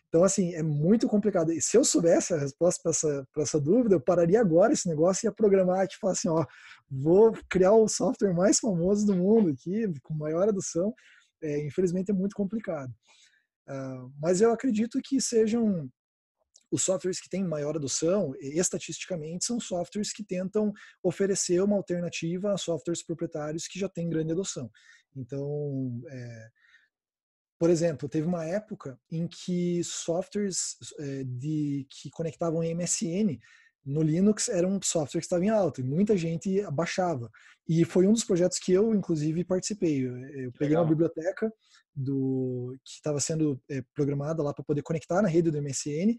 Então, 0.07 0.23
assim, 0.23 0.53
é 0.53 0.63
muito 0.63 1.07
complicado. 1.07 1.51
E 1.51 1.61
se 1.61 1.77
eu 1.77 1.83
soubesse 1.83 2.33
a 2.33 2.37
resposta 2.37 2.81
para 2.81 2.91
essa, 2.91 3.27
essa 3.37 3.59
dúvida, 3.59 3.95
eu 3.95 4.01
pararia 4.01 4.39
agora 4.39 4.71
esse 4.71 4.87
negócio 4.87 5.25
e 5.25 5.27
ia 5.27 5.33
programar 5.33 5.87
falar 5.99 6.13
assim, 6.13 6.29
ó, 6.29 6.45
vou 6.89 7.33
criar 7.49 7.73
o 7.73 7.87
software 7.87 8.33
mais 8.33 8.59
famoso 8.59 9.05
do 9.05 9.15
mundo 9.15 9.49
aqui, 9.49 9.91
com 10.01 10.13
maior 10.13 10.47
adoção. 10.47 10.93
É, 11.43 11.65
infelizmente 11.65 12.11
é 12.11 12.13
muito 12.13 12.35
complicado. 12.35 12.93
Uh, 13.67 14.11
mas 14.21 14.41
eu 14.41 14.51
acredito 14.51 15.01
que 15.03 15.19
sejam 15.19 15.89
os 16.71 16.83
softwares 16.83 17.19
que 17.19 17.29
têm 17.29 17.43
maior 17.43 17.75
adoção, 17.75 18.33
estatisticamente, 18.39 19.45
são 19.45 19.59
softwares 19.59 20.11
que 20.11 20.23
tentam 20.23 20.73
oferecer 21.03 21.61
uma 21.61 21.75
alternativa 21.77 22.53
a 22.53 22.57
softwares 22.57 23.03
proprietários 23.03 23.67
que 23.67 23.79
já 23.79 23.87
têm 23.87 24.09
grande 24.09 24.33
adoção. 24.33 24.69
Então, 25.15 26.01
é, 26.09 26.49
por 27.57 27.69
exemplo, 27.69 28.09
teve 28.09 28.27
uma 28.27 28.45
época 28.45 28.99
em 29.09 29.27
que 29.27 29.81
softwares 29.83 30.75
é, 30.99 31.23
de, 31.23 31.87
que 31.89 32.09
conectavam 32.09 32.63
em 32.63 32.75
MSN 32.75 33.39
no 33.85 34.01
Linux 34.01 34.49
era 34.49 34.67
um 34.67 34.79
software 34.81 35.21
que 35.21 35.25
estava 35.25 35.45
em 35.45 35.49
alta 35.49 35.79
e 35.79 35.83
muita 35.83 36.17
gente 36.17 36.61
baixava. 36.71 37.29
E 37.67 37.85
foi 37.85 38.07
um 38.07 38.13
dos 38.13 38.23
projetos 38.23 38.57
que 38.57 38.73
eu, 38.73 38.93
inclusive, 38.93 39.43
participei. 39.43 40.05
Eu, 40.05 40.17
eu 40.17 40.51
peguei 40.53 40.75
uma 40.75 40.85
biblioteca 40.85 41.51
do 41.95 42.75
que 42.83 42.93
estava 42.95 43.19
sendo 43.19 43.61
é, 43.69 43.83
programada 43.93 44.41
lá 44.41 44.53
para 44.53 44.65
poder 44.65 44.81
conectar 44.81 45.21
na 45.21 45.29
rede 45.29 45.51
do 45.51 45.61
MSN. 45.61 46.15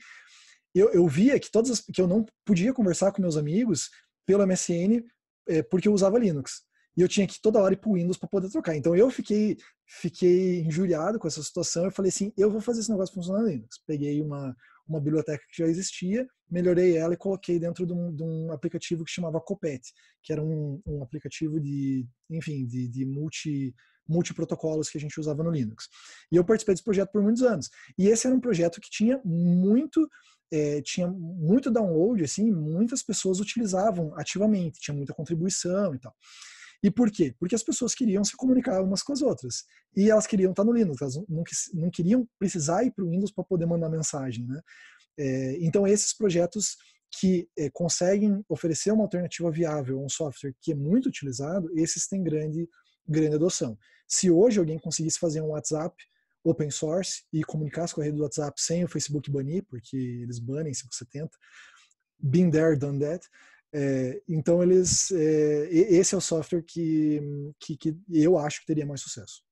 Eu, 0.75 0.91
eu 0.93 1.07
via 1.09 1.39
que 1.41 1.51
todas 1.51 1.71
as, 1.71 1.81
que 1.81 2.01
eu 2.01 2.07
não 2.07 2.25
podia 2.45 2.73
conversar 2.73 3.13
com 3.13 3.21
meus 3.21 3.37
amigos 3.37 3.91
pelo 4.25 4.47
MSN 4.47 5.03
é, 5.49 5.63
porque 5.63 5.89
eu 5.89 5.93
usava 5.93 6.19
Linux 6.19 6.66
e 6.97 7.03
eu 7.03 7.09
tinha 7.09 7.27
que 7.27 7.41
toda 7.41 7.61
hora 7.61 7.75
ir 7.75 7.77
para 7.77 7.91
o 7.91 7.95
Windows 7.95 8.17
para 8.17 8.29
poder 8.29 8.49
trocar. 8.51 8.75
Então 8.77 8.97
eu 8.97 9.11
fiquei 9.11 9.57
fiquei 9.87 10.61
injuriado 10.61 11.19
com 11.19 11.29
essa 11.29 11.43
situação. 11.43 11.85
Eu 11.85 11.91
falei 11.91 12.09
assim, 12.09 12.33
eu 12.37 12.51
vou 12.51 12.61
fazer 12.61 12.81
esse 12.81 12.91
negócio 12.91 13.15
funcionar 13.15 13.43
no 13.43 13.49
Linux. 13.49 13.79
Peguei 13.87 14.21
uma 14.21 14.57
uma 14.89 15.01
biblioteca 15.01 15.45
que 15.51 15.59
já 15.63 15.67
existia, 15.67 16.27
melhorei 16.51 16.97
ela 16.97 17.15
e 17.15 17.17
coloquei 17.17 17.59
dentro 17.59 17.85
de 17.85 17.93
um, 17.93 18.15
de 18.15 18.23
um 18.23 18.53
aplicativo 18.53 19.05
que 19.05 19.11
chamava 19.11 19.41
Copet, 19.41 19.83
que 20.23 20.33
era 20.33 20.43
um, 20.43 20.81
um 20.87 21.03
aplicativo 21.03 21.61
de, 21.61 22.07
enfim, 22.31 22.65
de, 22.67 22.89
de 22.89 23.05
multi 23.05 23.75
multiprotocolos 24.09 24.89
que 24.89 24.99
a 24.99 25.01
gente 25.01 25.19
usava 25.19 25.43
no 25.43 25.51
Linux. 25.51 25.89
E 26.31 26.37
eu 26.37 26.45
participei 26.45 26.75
desse 26.75 26.85
projeto 26.85 27.11
por 27.11 27.21
muitos 27.21 27.43
anos. 27.43 27.69
E 27.99 28.07
esse 28.07 28.25
era 28.25 28.37
um 28.37 28.41
projeto 28.41 28.81
que 28.81 28.89
tinha 28.89 29.21
muito 29.25 30.09
é, 30.49 30.81
tinha 30.81 31.09
muito 31.09 31.73
download, 31.73 32.23
assim, 32.23 32.53
muitas 32.53 33.03
pessoas 33.03 33.41
utilizavam 33.41 34.15
ativamente, 34.17 34.79
tinha 34.79 34.97
muita 34.97 35.13
contribuição 35.13 35.93
e 35.93 35.99
tal. 35.99 36.15
E 36.87 36.91
por 36.91 37.11
quê? 37.11 37.35
Porque 37.41 37.57
as 37.57 37.65
pessoas 37.65 37.97
queriam 37.97 38.23
se 38.23 38.37
comunicar 38.37 38.81
umas 38.81 39.03
com 39.03 39.13
as 39.13 39.21
outras. 39.21 39.65
E 39.97 40.09
elas 40.09 40.25
queriam 40.25 40.53
estar 40.53 40.63
no 40.63 40.73
Linux, 40.73 41.03
elas 41.03 41.17
não, 41.29 41.43
não 41.75 41.91
queriam 41.91 42.29
precisar 42.39 42.85
ir 42.85 42.93
para 42.93 43.05
o 43.05 43.11
Windows 43.11 43.33
para 43.33 43.43
poder 43.43 43.67
mandar 43.67 43.89
mensagem. 43.89 44.47
Né? 44.47 44.61
É, 45.19 45.57
então, 45.59 45.85
esses 45.85 46.17
projetos 46.17 46.77
que 47.19 47.49
é, 47.59 47.69
conseguem 47.71 48.41
oferecer 48.49 48.93
uma 48.93 49.03
alternativa 49.03 49.51
viável 49.51 49.99
a 49.99 50.05
um 50.05 50.09
software 50.09 50.55
que 50.63 50.71
é 50.71 50.75
muito 50.77 51.09
utilizado, 51.09 51.69
esses 51.77 52.07
têm 52.07 52.23
grande, 52.23 52.69
grande 53.05 53.35
adoção. 53.35 53.77
Se 54.07 54.31
hoje 54.31 54.61
alguém 54.61 54.79
conseguisse 54.79 55.19
fazer 55.19 55.41
um 55.41 55.49
WhatsApp 55.49 55.93
open 56.45 56.71
source 56.71 57.25
e 57.33 57.43
comunicasse 57.43 57.97
com 57.97 58.01
a 58.01 58.05
rede 58.05 58.17
do 58.17 58.23
WhatsApp 58.23 58.63
sem 58.63 58.85
o 58.85 58.89
Facebook 58.89 59.29
banir, 59.29 59.65
porque 59.69 59.97
eles 59.97 60.39
banem 60.39 60.73
se 60.73 60.87
você 60.89 61.05
tenta, 61.05 61.37
been 62.17 62.49
there, 62.49 62.79
done 62.79 63.01
that, 63.01 63.27
é, 63.73 64.23
então 64.29 64.63
eles, 64.63 65.11
é, 65.11 65.69
esse 65.71 66.15
é 66.15 66.19
o 66.19 66.21
software 66.21 66.63
que, 66.63 67.21
que, 67.61 67.77
que, 67.77 67.97
eu 68.11 68.39
acho 68.39 68.61
que 68.61 68.67
teria 68.67 68.87
mais 68.87 69.01
sucesso. 69.01 69.46